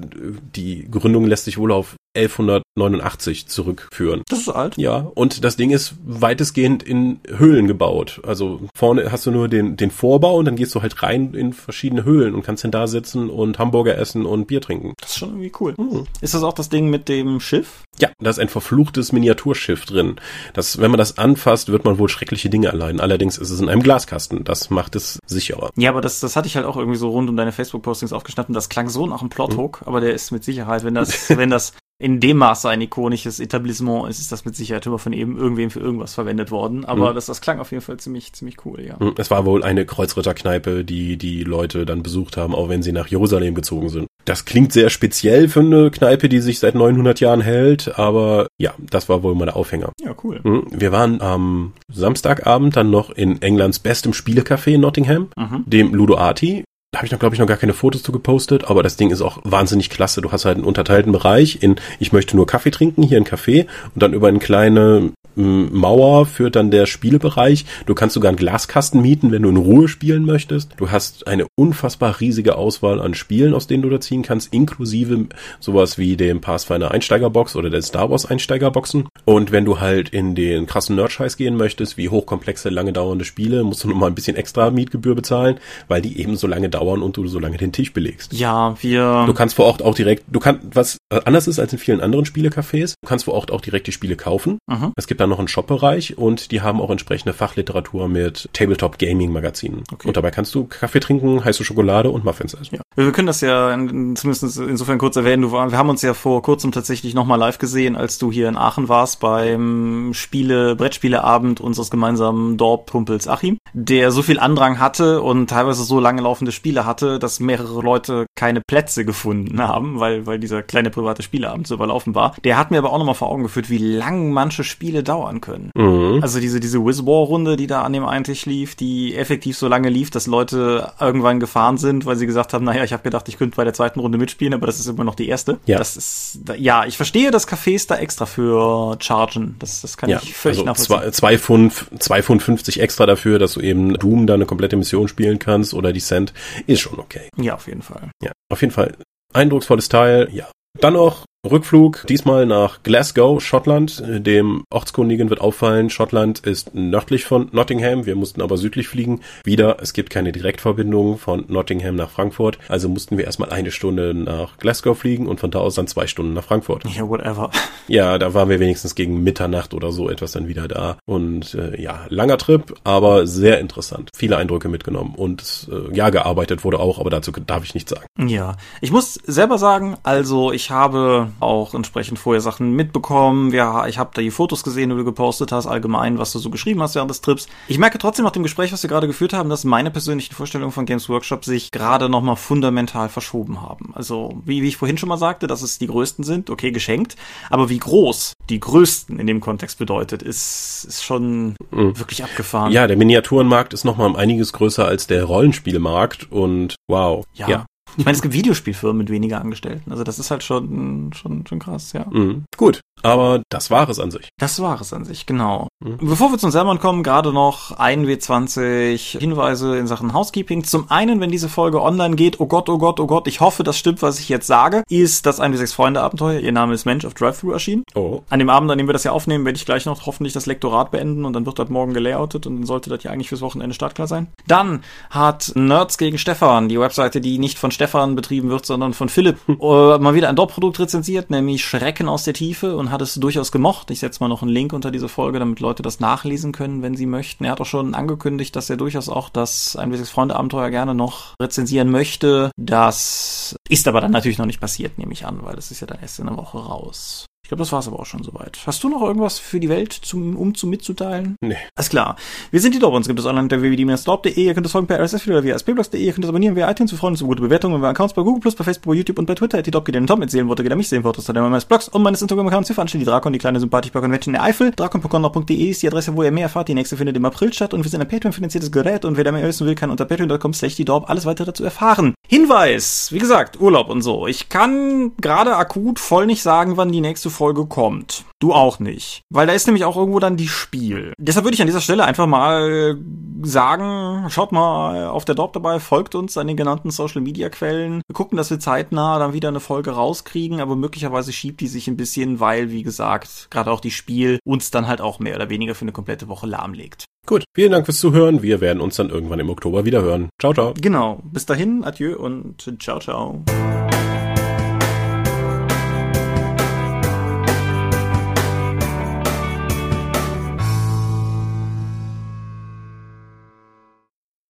die 0.56 0.88
Gründung 0.92 1.26
lässt 1.26 1.46
sich 1.46 1.58
wohl 1.58 1.72
auf 1.72 1.96
1189 2.16 3.48
zurückführen. 3.48 4.24
Das 4.30 4.40
ist 4.40 4.50
alt. 4.50 4.78
Ja, 4.78 5.12
und 5.16 5.44
das 5.44 5.58
Ding 5.58 5.72
ist 5.72 5.96
weitestgehend 6.06 6.84
in 6.84 7.20
Höhlen 7.28 7.68
gebaut. 7.68 8.22
Also 8.26 8.62
vorne 8.76 9.12
hast 9.12 9.26
du 9.26 9.32
nur 9.32 9.48
den, 9.48 9.78
den 9.78 9.92
Vorbau 9.92 10.38
und 10.38 10.46
dann 10.46 10.56
gehst 10.56 10.74
du 10.76 10.82
halt 10.82 11.02
rein 11.04 11.34
in 11.34 11.54
verschiedene 11.54 12.04
Höhlen 12.04 12.34
und 12.36 12.44
kannst 12.44 12.64
dann 12.64 12.72
da 12.72 12.88
sitzen 12.88 13.30
und 13.30 13.60
Hamburger 13.60 13.98
essen 13.98 14.26
und 14.26 14.48
Bier 14.48 14.62
trinken. 14.62 14.94
Das 15.00 15.12
ist 15.12 15.18
schon 15.18 15.30
irgendwie 15.30 15.52
cool. 15.60 15.76
Mhm. 15.78 16.06
Ist 16.22 16.34
das 16.34 16.44
auch 16.44 16.54
das 16.54 16.70
Ding 16.70 16.90
mit 16.90 17.10
dem 17.10 17.40
Schiff? 17.40 17.84
Ja, 17.98 18.10
da 18.20 18.30
ist 18.30 18.40
ein 18.40 18.50
verfluchtes 18.50 19.12
Miniaturschiff 19.12 19.86
drin. 19.86 20.18
Das, 20.54 20.80
wenn 20.80 20.92
man 20.92 20.98
das 20.98 21.18
anfasst, 21.18 21.72
wird 21.72 21.86
man 21.86 21.98
wohl 21.98 22.10
schreckliche 22.10 22.50
Dinge 22.50 22.68
erleiden. 22.68 23.00
Allerdings 23.00 23.38
ist 23.38 23.52
es 23.52 23.60
in 23.60 23.70
einem 23.70 23.84
Glaskasten. 23.84 24.44
Das 24.44 24.70
macht 24.70 24.96
es 24.96 25.20
sicherer. 25.26 25.70
Ja, 25.78 25.92
aber 25.92 26.02
das, 26.02 26.20
das 26.20 26.36
hatte 26.36 26.48
ich 26.48 26.56
halt 26.56 26.66
auch 26.66 26.78
irgendwie 26.78 26.98
so 26.98 27.10
rund 27.10 27.30
um 27.30 27.38
deine 27.38 27.52
Facebook-Postings 27.52 28.14
aufgeschnappt. 28.14 28.54
Das 28.54 28.70
klang 28.70 28.90
so 28.90 29.08
nach 29.08 29.22
einem 29.22 29.30
Plothook, 29.30 29.82
mhm. 29.82 29.88
aber 29.88 30.02
der 30.02 30.14
ist 30.14 30.32
mit 30.32 30.44
Sicherheit, 30.44 30.84
wenn 30.84 30.96
das, 30.96 31.30
wenn 31.38 31.50
das 31.50 31.74
in 31.98 32.20
dem 32.20 32.38
Maße 32.38 32.68
ein 32.68 32.82
ikonisches 32.82 33.40
Etablissement 33.40 34.10
ist, 34.10 34.20
ist 34.20 34.32
das 34.32 34.44
mit 34.44 34.56
Sicherheit 34.56 34.86
immer 34.86 35.00
von 35.00 35.14
eben 35.14 35.38
irgendwem 35.38 35.72
für 35.72 35.80
irgendwas 35.80 36.14
verwendet 36.14 36.52
worden. 36.52 36.84
Aber 36.84 37.12
mhm. 37.12 37.16
das, 37.16 37.28
das 37.28 37.40
klang 37.40 37.60
auf 37.60 37.72
jeden 37.72 37.84
Fall 37.84 37.98
ziemlich, 37.98 38.34
ziemlich 38.34 38.66
cool, 38.66 38.82
ja. 38.82 38.98
Mhm. 39.00 39.16
Es 39.18 39.32
war 39.32 39.46
wohl 39.46 39.64
eine 39.64 39.86
Kreuzritterkneipe, 39.86 40.84
die 40.84 41.18
die 41.18 41.44
Leute 41.44 41.86
dann 41.86 42.04
besucht 42.04 42.36
haben, 42.36 42.54
auch 42.54 42.68
wenn 42.68 42.84
sie 42.84 42.92
nach 42.92 43.08
Jerusalem 43.08 43.56
gezogen 43.56 43.90
sind. 43.90 44.08
Das 44.26 44.44
klingt 44.44 44.74
sehr 44.74 44.90
speziell 44.90 45.48
für 45.48 45.62
eine 45.62 45.92
Kneipe, 45.92 46.28
die 46.28 46.40
sich 46.40 46.60
seit 46.60 46.76
900 46.76 47.20
Jahren 47.20 47.42
hält, 47.42 47.98
aber 47.98 48.48
ja, 48.58 48.74
das 48.80 49.08
war 49.08 49.24
wohl 49.24 49.36
mal 49.36 49.46
der 49.46 49.56
Aufhänger. 49.56 49.92
Ja, 50.02 50.16
cool. 50.24 50.42
Mhm. 50.44 50.66
Wir 50.72 50.92
waren 50.92 51.22
am 51.22 51.74
Samstagabend 51.88 52.76
dann 52.76 52.90
noch 52.90 53.12
in 53.12 53.42
Englands 53.42 53.80
bestem 53.80 54.12
Spielecafé 54.12 54.74
in 54.74 54.82
Nottingham, 54.82 55.30
mhm. 55.38 55.64
dem 55.66 55.94
Ludoati. 55.94 56.64
Da 56.96 57.00
habe 57.00 57.08
ich 57.08 57.12
noch, 57.12 57.20
glaube 57.20 57.36
ich, 57.36 57.40
noch 57.42 57.48
gar 57.48 57.58
keine 57.58 57.74
Fotos 57.74 58.04
zu 58.04 58.14
gepostet, 58.14 58.70
aber 58.70 58.82
das 58.82 58.96
Ding 58.96 59.12
ist 59.12 59.20
auch 59.20 59.40
wahnsinnig 59.44 59.90
klasse. 59.90 60.22
Du 60.22 60.32
hast 60.32 60.46
halt 60.46 60.56
einen 60.56 60.64
unterteilten 60.64 61.12
Bereich 61.12 61.62
in, 61.62 61.76
ich 62.00 62.14
möchte 62.14 62.38
nur 62.38 62.48
Kaffee 62.48 62.72
trinken, 62.72 63.04
hier 63.04 63.18
ein 63.18 63.26
Kaffee 63.26 63.68
und 63.94 64.02
dann 64.02 64.14
über 64.14 64.30
eine 64.30 64.40
kleine 64.40 65.12
Mauer 65.36 66.26
führt 66.26 66.56
dann 66.56 66.72
der 66.72 66.86
Spielebereich. 66.86 67.66
Du 67.86 67.96
kannst 67.96 68.14
sogar 68.14 68.30
einen 68.30 68.38
Glaskasten 68.38 69.02
mieten, 69.02 69.32
wenn 69.32 69.44
du 69.44 69.50
in 69.50 69.58
Ruhe 69.58 69.88
spielen 69.88 70.26
möchtest. 70.26 70.74
Du 70.78 70.92
hast 70.92 71.28
eine 71.28 71.46
unfassbar 71.56 72.20
riesige 72.20 72.58
Auswahl 72.58 73.02
an 73.02 73.14
Spielen, 73.14 73.54
aus 73.54 73.68
denen 73.68 73.84
du 73.84 73.90
da 73.90 74.00
ziehen 74.00 74.22
kannst, 74.22 74.54
inklusive 74.54 75.28
sowas 75.60 75.98
wie 75.98 76.18
dem 76.18 76.42
Pathfinder 76.42 76.92
Einsteigerbox 76.92 77.56
oder 77.56 77.70
der 77.70 77.82
Star 77.82 78.10
Wars 78.10 78.26
Einsteigerboxen. 78.26 79.08
Und 79.26 79.52
wenn 79.52 79.66
du 79.66 79.80
halt 79.80 80.10
in 80.10 80.36
den 80.36 80.66
krassen 80.66 80.96
Nerd-Scheiß 80.96 81.38
gehen 81.38 81.58
möchtest, 81.58 81.98
wie 81.98 82.10
hochkomplexe, 82.10 82.70
lange 82.70 82.94
dauernde 82.94 83.26
Spiele, 83.26 83.64
musst 83.64 83.84
du 83.84 83.90
nochmal 83.90 84.10
ein 84.10 84.16
bisschen 84.16 84.36
extra 84.36 84.72
Mietgebühr 84.72 85.16
bezahlen, 85.16 85.60
weil 85.88 86.02
die 86.02 86.20
eben 86.20 86.36
so 86.36 86.48
lange 86.48 86.70
dauern 86.70 87.02
und 87.02 87.18
du 87.18 87.28
so 87.28 87.40
lange 87.40 87.58
den 87.58 87.72
Tisch 87.72 87.94
belegst. 87.94 88.34
Ja, 88.34 88.76
wir... 88.82 89.26
Du 89.26 89.34
kannst 89.34 89.56
vor 89.56 89.66
Ort 89.66 89.82
auch 89.82 89.96
direkt, 89.96 90.26
du 90.32 90.40
kannst, 90.40 90.62
was 90.74 90.98
anders 91.10 91.48
ist 91.48 91.60
als 91.60 91.72
in 91.74 91.80
vielen 91.80 92.02
anderen 92.02 92.26
Spielecafés, 92.26 92.96
du 93.02 93.08
kannst 93.08 93.26
vor 93.26 93.34
Ort 93.36 93.52
auch 93.52 93.62
direkt 93.62 93.88
die 93.88 93.92
Spiele 93.92 94.16
kaufen. 94.16 94.58
Mhm. 94.68 94.94
Es 94.96 95.08
gibt 95.08 95.22
dann 95.22 95.30
noch 95.30 95.40
einen 95.40 95.48
Shop-Bereich 95.48 96.18
und 96.18 96.52
die 96.52 96.62
haben 96.62 96.82
auch 96.82 96.90
entsprechende 96.90 97.34
Fachliteratur 97.34 98.08
mit 98.08 98.50
Tabletop-Gaming-Magazinen. 98.54 99.84
Okay. 99.92 100.08
Und 100.08 100.18
dabei 100.18 100.32
kannst 100.32 100.56
du 100.56 100.66
Kaffee 100.66 101.00
trinken, 101.00 101.44
heiße 101.44 101.64
Schokolade 101.64 102.10
und 102.10 102.26
Muffins 102.26 102.54
essen. 102.54 102.76
Ja. 102.76 102.82
Wir 102.96 103.12
können 103.12 103.28
das 103.28 103.42
ja 103.42 103.72
zumindest 103.72 104.58
insofern 104.58 104.98
kurz 104.98 105.16
erwähnen. 105.16 105.44
Du, 105.44 105.52
wir 105.52 105.78
haben 105.78 105.90
uns 105.90 106.02
ja 106.02 106.14
vor 106.14 106.42
kurzem 106.42 106.72
tatsächlich 106.72 107.14
nochmal 107.14 107.38
live 107.38 107.58
gesehen, 107.58 107.96
als 107.96 108.18
du 108.18 108.32
hier 108.32 108.50
in 108.50 108.58
Aachen 108.58 108.90
warst 108.90 109.20
beim 109.20 110.12
Spiele, 110.14 110.76
Brettspieleabend 110.76 111.62
unseres 111.62 111.92
gemeinsamen 111.92 112.58
Dorp-Kumpels 112.58 113.28
Achim, 113.28 113.58
der 113.74 114.12
so 114.12 114.22
viel 114.22 114.40
Andrang 114.40 114.80
hatte 114.80 115.22
und 115.22 115.50
teilweise 115.50 115.84
so 115.84 116.00
lange 116.00 116.22
laufende 116.22 116.52
Spiele 116.52 116.86
hatte, 116.86 117.20
dass 117.20 117.40
mehrere 117.40 117.82
Leute 117.82 118.26
keine 118.36 118.62
Plätze 118.62 119.06
gefunden 119.06 119.62
haben, 119.62 120.00
weil, 120.00 120.26
weil 120.26 120.40
dieser 120.40 120.64
kleine 120.64 120.90
private 120.96 121.22
Spieleabend 121.22 121.68
so 121.68 121.76
überlaufen 121.76 122.16
war. 122.16 122.36
Der 122.44 122.58
hat 122.58 122.72
mir 122.72 122.78
aber 122.78 122.92
auch 122.92 122.98
nochmal 122.98 123.16
vor 123.16 123.30
Augen 123.30 123.44
geführt, 123.44 123.70
wie 123.70 123.78
lang 123.78 124.32
manche 124.32 124.64
Spiele 124.64 125.04
dauern 125.04 125.42
können. 125.42 125.72
Mhm. 125.76 126.20
Also 126.22 126.40
diese, 126.40 126.60
diese 126.60 126.84
Wiz-War-Runde, 126.84 127.58
die 127.58 127.68
da 127.68 127.84
an 127.84 127.94
dem 127.94 128.06
einen 128.06 128.24
Tisch 128.24 128.46
lief, 128.46 128.76
die 128.76 129.16
effektiv 129.16 129.58
so 129.58 129.68
lange 129.68 129.90
lief, 129.90 130.10
dass 130.10 130.28
Leute 130.28 130.92
irgendwann 131.00 131.40
gefahren 131.40 131.78
sind, 131.78 132.06
weil 132.06 132.16
sie 132.16 132.26
gesagt 132.26 132.54
haben, 132.54 132.66
naja, 132.66 132.84
ich 132.84 132.94
habe 132.94 133.04
gedacht, 133.04 133.28
ich 133.28 133.38
könnte 133.38 133.58
bei 133.58 133.64
der 133.64 133.74
zweiten 133.74 134.00
Runde 134.00 134.18
mitspielen, 134.18 134.54
aber 134.54 134.66
das 134.66 134.80
ist 134.80 134.88
immer 134.88 135.04
noch 135.04 135.16
die 135.16 135.28
erste. 135.28 135.60
Ja. 135.66 135.78
Das 135.78 135.98
ist, 135.98 136.40
ja, 136.58 136.86
ich 136.86 136.98
verstehe, 136.98 137.32
dass 137.32 137.48
Cafés 137.48 137.88
da 137.88 137.98
extra 137.98 138.26
für 138.26 138.98
chargen. 139.00 139.56
Das, 139.60 139.82
das 139.82 139.98
kann 139.98 140.10
ja, 140.10 140.20
ich 140.24 140.34
völlig 140.34 140.60
also 140.60 140.66
nachvollziehen. 140.66 141.12
Zwei, 141.14 141.36
zwei, 141.36 141.38
Pfund, 141.38 141.74
zwei 142.00 142.24
Pfund 142.24 142.42
50 142.42 142.80
extra 142.80 143.06
dafür, 143.06 143.40
dass 143.40 143.54
du 143.54 143.62
eben 143.62 143.94
Doom 143.94 144.28
da 144.28 144.34
eine 144.34 144.46
komplette 144.46 144.78
Mission 144.78 145.08
spielen 145.08 145.40
kannst 145.40 145.74
oder 145.74 145.94
Descent, 145.94 146.34
ist 146.68 146.80
schon 146.80 147.00
okay. 147.00 147.30
Ja, 147.38 147.56
auf 147.56 147.68
jeden 147.68 147.82
Fall. 147.82 148.12
Ja, 148.24 148.32
auf 148.50 148.62
jeden 148.62 148.74
Fall. 148.74 148.96
Eindrucksvolles 149.34 149.90
Teil, 149.90 150.30
ja. 150.32 150.48
Dann 150.80 150.94
noch 150.94 151.26
Rückflug, 151.46 152.06
diesmal 152.08 152.46
nach 152.46 152.84
Glasgow, 152.84 153.42
Schottland. 153.42 154.04
Dem 154.06 154.64
Ortskundigen 154.70 155.30
wird 155.30 155.42
auffallen, 155.42 155.90
Schottland 155.90 156.40
ist 156.40 156.74
nördlich 156.74 157.26
von 157.26 157.50
Nottingham. 157.52 158.06
Wir 158.06 158.16
mussten 158.16 158.42
aber 158.42 158.58
südlich 158.58 158.88
fliegen. 158.88 159.22
Wieder, 159.44 159.78
es 159.82 159.94
gibt 159.94 160.10
keine 160.10 160.32
Direktverbindung 160.32 161.18
von 161.18 161.46
Nottingham 161.48 161.96
nach 161.96 162.10
Frankfurt. 162.10 162.58
Also 162.68 162.90
mussten 162.90 163.18
wir 163.18 163.26
erstmal 163.26 163.50
eine 163.50 163.72
Stunde 163.72 164.14
nach 164.14 164.58
Glasgow 164.58 164.98
fliegen 164.98 165.28
und 165.28 165.40
von 165.40 165.52
da 165.52 165.60
aus 165.60 165.76
dann 165.76 165.88
zwei 165.88 166.08
Stunden 166.08 166.34
nach 166.34 166.44
Frankfurt. 166.44 166.84
Ja, 166.86 167.02
yeah, 167.02 167.10
whatever. 167.10 167.52
Ja, 167.88 168.18
da 168.18 168.34
waren 168.34 168.50
wir 168.50 168.60
wenigstens 168.60 168.96
gegen 168.96 169.24
Mitternacht 169.24 169.76
oder 169.76 169.92
so 169.92 170.10
etwas 170.10 170.32
dann 170.32 170.48
wieder 170.48 170.68
da. 170.68 170.98
Und 171.06 171.54
äh, 171.54 171.80
ja, 171.80 172.08
langer 172.10 172.40
Trip, 172.40 172.74
aber 172.84 173.28
sehr 173.28 173.60
interessant. 173.60 174.10
Viele 174.16 174.38
Eindrücke 174.38 174.70
mitgenommen 174.70 175.14
und 175.16 175.70
äh, 175.72 175.96
ja, 175.96 176.10
gearbeitet 176.10 176.64
wurde 176.64 176.80
auch, 176.80 177.00
aber 177.00 177.12
dazu 177.12 177.32
darf 177.32 177.64
ich 177.64 177.76
nichts 177.76 177.92
sagen. 177.92 178.08
Ja, 178.28 178.56
ich 178.82 178.92
muss 178.92 179.14
selber 179.26 179.60
sagen, 179.60 179.98
also 180.02 180.52
ich 180.52 180.72
habe 180.72 181.30
auch 181.40 181.74
entsprechend 181.74 182.20
vorher 182.20 182.42
Sachen 182.42 182.72
mitbekommen. 182.72 183.52
Ja, 183.52 183.88
ich 183.88 183.98
habe 183.98 184.12
da 184.14 184.22
die 184.22 184.32
Fotos 184.32 184.64
gesehen, 184.64 184.90
die 184.90 184.96
du 184.96 185.04
gepostet 185.04 185.52
hast, 185.52 185.68
allgemein, 185.68 186.18
was 186.18 186.32
du 186.32 186.40
so 186.40 186.50
geschrieben 186.50 186.82
hast 186.82 186.96
während 186.96 187.10
des 187.10 187.22
Trips. 187.22 187.48
Ich 187.68 187.78
merke 187.78 187.98
trotzdem 187.98 188.26
nach 188.26 188.32
dem 188.32 188.44
Gespräch, 188.44 188.72
was 188.72 188.84
wir 188.84 188.90
gerade 188.90 189.08
geführt 189.08 189.34
haben, 189.34 189.50
dass 189.50 189.64
meine 189.64 189.92
persönlichen 189.92 190.34
Vorstellungen 190.34 190.72
von 190.72 190.86
Games 190.86 191.10
Workshop 191.10 191.46
sich 191.46 191.72
gerade 191.72 192.10
nochmal 192.10 192.36
fundamental 192.36 193.10
verschoben 193.10 193.62
haben. 193.62 193.92
Also, 193.94 194.42
wie, 194.46 194.62
wie 194.62 194.68
ich 194.68 194.78
vorhin 194.78 194.98
schon 194.98 195.10
mal 195.10 195.18
sagte, 195.18 195.48
dass 195.48 195.62
es 195.62 195.78
die 195.78 195.88
größten 195.88 196.24
sind, 196.24 196.50
okay, 196.50 196.72
geschenkt. 196.72 197.16
Aber 197.50 197.70
wie 197.70 197.80
groß 197.80 198.34
die 198.50 198.60
größten 198.60 199.20
in 199.20 199.28
dem 199.28 199.42
Kontext 199.42 199.80
bedeutet, 199.80 200.22
ist, 200.22 200.86
ist 200.88 201.04
schon 201.04 201.56
mhm. 201.72 201.98
wirklich 201.98 202.24
abgefahren. 202.24 202.72
Ja, 202.72 202.88
der 202.88 202.98
Miniaturenmarkt 202.98 203.74
ist 203.74 203.84
nochmal 203.84 204.08
um 204.08 204.16
einiges 204.16 204.54
größer 204.54 204.86
als 204.86 205.08
der 205.08 205.24
Rollenspielmarkt 205.24 206.32
und 206.32 206.76
wow. 206.88 207.26
Ja, 207.34 207.48
ja. 207.48 207.66
Ich 207.98 208.06
meine, 208.06 208.16
es 208.16 208.22
gibt 208.22 208.34
Videospielfirmen 208.34 208.98
mit 208.98 209.10
weniger 209.10 209.42
Angestellten. 209.42 209.92
Also 209.92 210.04
das 210.04 210.20
ist 210.20 210.32
halt 210.32 210.44
schon, 210.44 211.12
schon, 211.14 211.46
schon 211.48 211.60
krass, 211.60 211.94
ja. 211.94 212.06
Mhm. 212.10 212.44
Gut. 212.58 212.82
Aber 213.02 213.44
das 213.50 213.70
war 213.70 213.88
es 213.90 214.00
an 214.00 214.10
sich. 214.10 214.30
Das 214.40 214.60
war 214.62 214.80
es 214.82 214.92
an 214.94 215.06
sich, 215.06 215.26
genau. 215.26 215.68
Mhm. 215.84 215.98
Bevor 215.98 216.32
wir 216.32 216.38
zum 216.38 216.50
Sermon 216.50 216.80
kommen, 216.80 217.04
gerade 217.04 217.32
noch 217.34 217.78
ein 217.78 218.08
W20 218.08 219.20
Hinweise 219.20 219.78
in 219.78 219.86
Sachen 219.88 220.14
Housekeeping. 220.14 220.64
Zum 220.64 220.90
einen, 220.90 221.20
wenn 221.20 221.30
diese 221.30 221.50
Folge 221.50 221.82
online 221.82 222.16
geht, 222.16 222.40
oh 222.40 222.48
Gott, 222.48 222.70
oh 222.70 222.78
Gott, 222.78 223.00
oh 223.00 223.06
Gott, 223.06 223.28
ich 223.28 223.42
hoffe, 223.42 223.64
das 223.64 223.78
stimmt, 223.78 224.02
was 224.02 224.20
ich 224.20 224.30
jetzt 224.30 224.48
sage, 224.48 224.84
ist 224.90 225.26
das 225.26 225.40
1 225.40 225.60
W6 225.60 225.74
Freunde 225.74 226.02
Abenteuer. 226.02 226.40
Ihr 226.40 226.52
Name 226.52 226.74
ist 226.74 226.86
Mensch 226.86 227.06
auf 227.06 227.14
Drive-Thru 227.14 227.52
erschienen. 227.52 227.84
Oh. 227.94 228.22
An 228.30 228.40
dem 228.40 228.50
Abend, 228.50 228.72
an 228.72 228.78
dem 228.78 228.88
wir 228.88 228.94
das 228.94 229.04
ja 229.04 229.12
aufnehmen, 229.12 229.46
werde 229.46 229.58
ich 229.58 229.66
gleich 229.66 229.86
noch 229.86 230.06
hoffentlich 230.06 230.34
das 230.34 230.46
Lektorat 230.46 230.92
beenden 230.92 231.26
und 231.26 231.34
dann 231.34 231.46
wird 231.46 231.60
das 231.60 231.70
morgen 231.70 231.94
gelayoutet 231.94 232.48
und 232.48 232.56
dann 232.58 232.66
sollte 232.66 232.90
das 232.90 233.04
ja 233.04 233.12
eigentlich 233.12 233.30
fürs 233.30 233.42
Wochenende 233.42 233.76
startklar 233.76 234.08
sein. 234.08 234.28
Dann 234.48 234.84
hat 235.10 235.52
Nerds 235.56 235.98
gegen 235.98 236.18
Stefan, 236.18 236.70
die 236.70 236.80
Webseite, 236.80 237.22
die 237.22 237.38
nicht 237.38 237.60
von 237.60 237.72
Stefan 237.72 237.85
betrieben 238.16 238.50
wird, 238.50 238.66
sondern 238.66 238.94
von 238.94 239.10
Philipp, 239.10 239.38
äh, 239.48 239.54
mal 239.98 240.14
wieder 240.14 240.30
ein 240.30 240.36
Dort-Produkt 240.36 240.80
rezensiert, 240.80 241.30
nämlich 241.30 241.64
Schrecken 241.66 242.08
aus 242.08 242.24
der 242.24 242.34
Tiefe 242.34 242.76
und 242.78 242.92
hat 242.92 243.02
es 243.02 243.16
durchaus 243.16 243.52
gemocht. 243.52 243.92
Ich 243.92 244.00
setze 244.00 244.22
mal 244.22 244.28
noch 244.28 244.42
einen 244.42 244.52
Link 244.52 244.74
unter 244.74 244.92
diese 244.92 245.10
Folge, 245.10 245.40
damit 245.40 245.60
Leute 245.60 245.84
das 245.84 246.00
nachlesen 246.00 246.52
können, 246.52 246.82
wenn 246.82 246.96
sie 246.96 247.06
möchten. 247.06 247.46
Er 247.46 247.52
hat 247.52 247.62
auch 247.62 247.66
schon 247.66 247.96
angekündigt, 247.96 248.56
dass 248.56 248.70
er 248.70 248.78
durchaus 248.78 249.10
auch 249.10 249.30
das 249.30 249.76
ein 249.76 249.94
Ein 249.94 250.06
Freunde 250.06 250.36
Abenteuer 250.36 250.70
gerne 250.72 250.94
noch 250.94 251.36
rezensieren 251.42 251.90
möchte. 251.90 252.52
Das 252.58 253.56
ist 253.70 253.88
aber 253.88 254.02
dann 254.02 254.12
natürlich 254.12 254.38
noch 254.38 254.46
nicht 254.46 254.60
passiert, 254.60 254.98
nehme 254.98 255.14
ich 255.14 255.26
an, 255.26 255.40
weil 255.44 255.56
das 255.56 255.72
ist 255.72 255.80
ja 255.80 255.88
dann 255.88 256.00
erst 256.02 256.20
in 256.20 256.28
einer 256.28 256.38
Woche 256.38 256.58
raus. 256.58 257.26
Ich 257.46 257.50
glaube, 257.50 257.62
das 257.62 257.72
war's 257.72 257.88
aber 257.88 258.00
auch 258.00 258.08
schon 258.08 258.24
soweit. 258.24 258.58
Hast 258.66 258.84
du 258.84 258.90
noch 258.90 259.04
irgendwas 259.04 259.38
für 259.38 259.60
die 259.60 259.70
Welt, 259.70 259.94
zum, 259.94 260.36
um 260.36 260.56
zu 260.56 260.66
mitzuteilen? 260.66 261.36
Nee. 261.42 261.58
Alles 261.76 261.90
klar. 261.92 262.16
Wir 262.50 262.60
sind 262.60 262.74
die 262.74 262.80
Dorp, 262.80 262.96
uns 262.96 263.06
gibt 263.06 263.20
es 263.20 263.26
online 263.28 263.44
unter 263.44 263.62
www.dorp.de. 263.62 264.34
Ihr 264.34 264.56
könnt 264.56 264.66
es 264.66 264.72
folgen 264.72 264.88
per 264.88 265.00
RSS 265.00 265.28
oder 265.28 265.44
via 265.44 265.56
sbblogs.de. 265.56 266.04
Ihr 266.04 266.12
könnt 266.12 266.26
es 266.26 266.30
abonnieren 266.30 266.56
via 266.56 266.68
iTunes. 266.72 266.92
Wir 266.92 266.98
freuen 266.98 267.14
uns 267.14 267.22
über 267.22 267.28
gute 267.28 267.44
Bewertungen. 267.44 267.84
Wir 267.84 267.90
Accounts 267.90 268.16
bei 268.16 268.24
Google+, 268.24 268.52
bei 268.52 268.64
Facebook, 268.64 268.92
bei 268.92 268.98
YouTube 268.98 269.20
und 269.20 269.28
bei 269.28 269.36
Twitter. 269.36 269.62
Die 269.62 269.70
Dorp 269.70 269.86
geht 269.86 269.94
den 269.94 270.08
Tom 270.08 270.24
erzählen 270.24 270.48
wollte, 270.48 270.64
geht 270.64 270.72
er 270.72 270.76
mich 270.76 270.90
sehen 270.90 271.04
wollte. 271.04 271.18
Das 271.18 271.30
hat 271.30 271.36
er 271.36 271.44
meines 271.44 271.66
Blogs 271.66 271.88
und 271.88 272.02
meines 272.02 272.24
Instagram-Accounts. 272.24 272.70
Wir 272.70 272.74
veranstalten 272.74 273.06
die 273.06 273.12
Drakon, 273.12 273.32
die 273.32 273.38
kleine 273.38 273.60
Sympathisch-Convention 273.60 274.34
in 274.34 274.40
der 274.40 274.44
Eifel. 274.44 274.72
Drakon.de 274.72 275.70
ist 275.70 275.84
die 275.84 275.88
Adresse, 275.88 276.16
wo 276.16 276.24
ihr 276.24 276.32
mehr 276.32 276.46
erfahrt. 276.46 276.68
Die 276.68 276.74
nächste 276.74 276.98
findet 276.98 277.16
im 277.16 277.26
April 277.26 277.54
statt 277.54 277.76
und 277.76 277.84
wir 277.84 277.92
sind 277.92 278.02
ein 278.02 278.08
Patreon-finanziertes 278.08 278.72
Gerät 278.72 279.06
und 279.06 279.18
wer 279.18 279.24
da 279.24 279.32
mehr 279.32 279.44
wissen 279.44 279.68
will, 279.68 279.76
kann 279.76 279.92
unter 279.92 280.06
patreon.com 280.06 280.56
slash 280.56 280.78
die 280.78 280.86
Dorp 280.86 281.12
alles 281.12 281.28
weitere 281.28 281.46
dazu 281.46 281.64
erfahren. 281.64 282.16
Hinweis! 282.28 283.10
Wie 283.12 283.20
gesagt, 283.20 283.62
Urlaub 283.62 283.90
und 283.90 284.02
so. 284.02 284.26
Ich 284.26 284.50
kann 284.50 285.12
gerade 285.22 285.56
akut 285.58 286.00
voll 286.00 286.26
nicht 286.26 286.42
sagen, 286.42 286.76
wann 286.76 286.92
die 286.92 287.02
nächste 287.02 287.30
Folge 287.36 287.66
kommt. 287.66 288.26
Du 288.40 288.54
auch 288.54 288.80
nicht. 288.80 289.22
Weil 289.30 289.48
da 289.48 289.54
ist 289.54 289.68
nämlich 289.68 289.86
auch 289.86 289.98
irgendwo 289.98 290.20
dann 290.20 290.38
die 290.38 290.48
Spiel. 290.48 291.14
Deshalb 291.18 291.46
würde 291.46 291.56
ich 291.56 291.62
an 291.62 291.68
dieser 291.68 291.82
Stelle 291.82 292.06
einfach 292.06 292.28
mal 292.28 292.98
sagen, 293.44 294.30
schaut 294.30 294.52
mal 294.52 295.08
auf 295.08 295.26
der 295.26 295.36
Dorp 295.36 295.54
dabei, 295.54 295.80
folgt 295.80 296.16
uns 296.16 296.38
an 296.38 296.48
den 296.48 296.58
genannten 296.58 296.92
Social 296.92 297.22
Media 297.22 297.50
Quellen. 297.50 298.02
Wir 298.08 298.14
gucken, 298.14 298.38
dass 298.38 298.50
wir 298.50 298.60
zeitnah 298.60 299.20
dann 299.20 299.34
wieder 299.34 299.50
eine 299.50 299.60
Folge 299.60 299.92
rauskriegen, 299.92 300.62
aber 300.62 300.76
möglicherweise 300.76 301.32
schiebt 301.34 301.62
die 301.62 301.68
sich 301.68 301.88
ein 301.88 301.98
bisschen, 301.98 302.40
weil, 302.40 302.72
wie 302.72 302.84
gesagt, 302.84 303.48
gerade 303.52 303.72
auch 303.72 303.80
die 303.80 303.92
Spiel 303.92 304.40
uns 304.46 304.72
dann 304.72 304.88
halt 304.88 305.02
auch 305.02 305.20
mehr 305.20 305.36
oder 305.36 305.50
weniger 305.50 305.76
für 305.76 305.84
eine 305.84 305.92
komplette 305.92 306.28
Woche 306.28 306.48
lahmlegt. 306.48 307.06
Gut, 307.26 307.44
vielen 307.56 307.72
Dank 307.72 307.86
fürs 307.86 307.98
Zuhören. 307.98 308.44
Wir 308.44 308.62
werden 308.62 308.82
uns 308.82 308.96
dann 308.98 309.10
irgendwann 309.10 309.40
im 309.40 309.50
Oktober 309.50 309.84
wieder 309.86 310.02
hören. 310.02 310.30
Ciao, 310.40 310.54
ciao. 310.54 310.74
Genau. 310.80 311.20
Bis 311.24 311.46
dahin, 311.46 311.84
adieu 311.84 312.18
und 312.18 312.70
ciao, 312.80 313.00
ciao. 313.00 313.44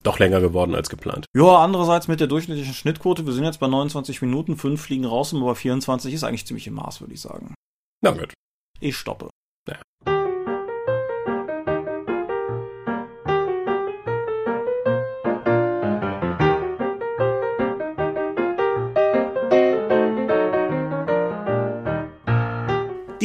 Doch 0.05 0.19
länger 0.19 0.39
geworden 0.39 0.75
als 0.75 0.89
geplant. 0.89 1.25
Ja, 1.35 1.63
andererseits 1.63 2.07
mit 2.07 2.19
der 2.19 2.27
durchschnittlichen 2.27 2.75
Schnittquote, 2.75 3.25
wir 3.25 3.33
sind 3.33 3.43
jetzt 3.43 3.59
bei 3.59 3.67
29 3.67 4.21
Minuten, 4.21 4.55
5 4.55 4.79
fliegen 4.79 5.05
raus, 5.05 5.33
aber 5.33 5.55
24 5.55 6.13
ist 6.13 6.23
eigentlich 6.23 6.45
ziemlich 6.45 6.67
im 6.67 6.75
Maß, 6.75 7.01
würde 7.01 7.15
ich 7.15 7.21
sagen. 7.21 7.55
Na 8.03 8.11
gut. 8.11 8.31
Ich 8.79 8.95
stoppe. 8.97 9.29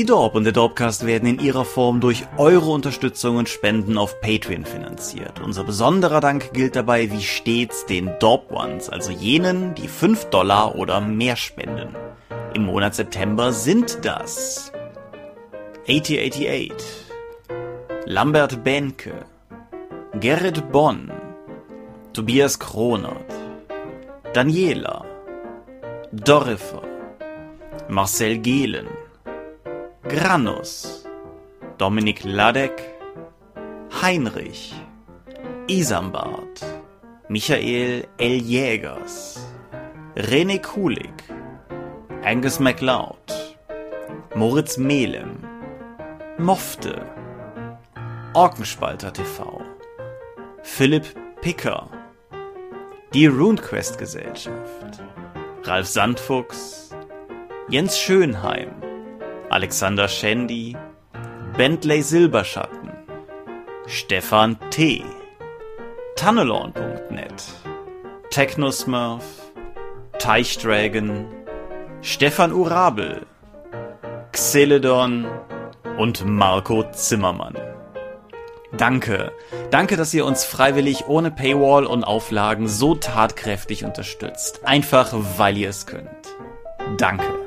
Die 0.00 0.06
Dorp 0.06 0.34
und 0.34 0.44
der 0.44 0.54
Dorpcast 0.54 1.04
werden 1.04 1.28
in 1.28 1.38
ihrer 1.40 1.66
Form 1.66 2.00
durch 2.00 2.26
eure 2.38 2.70
Unterstützung 2.70 3.36
und 3.36 3.50
Spenden 3.50 3.98
auf 3.98 4.18
Patreon 4.22 4.64
finanziert. 4.64 5.40
Unser 5.44 5.62
besonderer 5.62 6.22
Dank 6.22 6.54
gilt 6.54 6.74
dabei 6.74 7.10
wie 7.10 7.20
stets 7.20 7.84
den 7.84 8.10
Dorp 8.18 8.50
Ones, 8.50 8.88
also 8.88 9.12
jenen, 9.12 9.74
die 9.74 9.88
5 9.88 10.30
Dollar 10.30 10.74
oder 10.76 11.02
mehr 11.02 11.36
spenden. 11.36 11.94
Im 12.54 12.64
Monat 12.64 12.94
September 12.94 13.52
sind 13.52 13.98
das 14.02 14.72
8088, 15.86 16.72
Lambert 18.06 18.64
Benke, 18.64 19.12
Gerrit 20.18 20.72
Bonn, 20.72 21.12
Tobias 22.14 22.58
Kronert, 22.58 23.34
Daniela, 24.32 25.04
Dorifer, 26.10 26.80
Marcel 27.90 28.38
Gehlen, 28.38 28.86
Granus, 30.10 31.04
Dominik 31.78 32.24
Ladek, 32.24 32.82
Heinrich, 34.02 34.74
Isambard, 35.68 36.60
Michael 37.28 38.08
L. 38.18 38.40
Jägers, 38.42 39.38
René 40.16 40.58
Kulig, 40.58 41.14
Angus 42.24 42.58
MacLeod, 42.58 43.56
Moritz 44.34 44.78
Melem, 44.78 45.44
Mofte, 46.38 47.06
Orkenspalter 48.34 49.12
TV, 49.12 49.60
Philipp 50.64 51.06
Picker, 51.40 51.88
die 53.14 53.28
RuneQuest 53.28 53.96
Gesellschaft, 53.96 55.04
Ralf 55.62 55.86
Sandfuchs, 55.86 56.90
Jens 57.68 57.96
Schönheim, 57.96 58.89
Alexander 59.50 60.06
Schendi, 60.06 60.76
Bentley 61.56 62.02
Silberschatten, 62.02 62.92
Stefan 63.86 64.56
T., 64.70 65.04
Tunnelorn.net, 66.14 67.42
Technosmurf, 68.30 69.24
Teichdragon, 70.20 71.26
Stefan 72.00 72.52
Urabel, 72.52 73.26
Xeledon 74.30 75.26
und 75.98 76.24
Marco 76.24 76.84
Zimmermann. 76.92 77.56
Danke. 78.76 79.32
Danke, 79.72 79.96
dass 79.96 80.14
ihr 80.14 80.24
uns 80.24 80.44
freiwillig 80.44 81.08
ohne 81.08 81.32
Paywall 81.32 81.86
und 81.86 82.04
Auflagen 82.04 82.68
so 82.68 82.94
tatkräftig 82.94 83.84
unterstützt. 83.84 84.64
Einfach 84.64 85.12
weil 85.36 85.58
ihr 85.58 85.70
es 85.70 85.86
könnt. 85.86 86.08
Danke. 86.96 87.39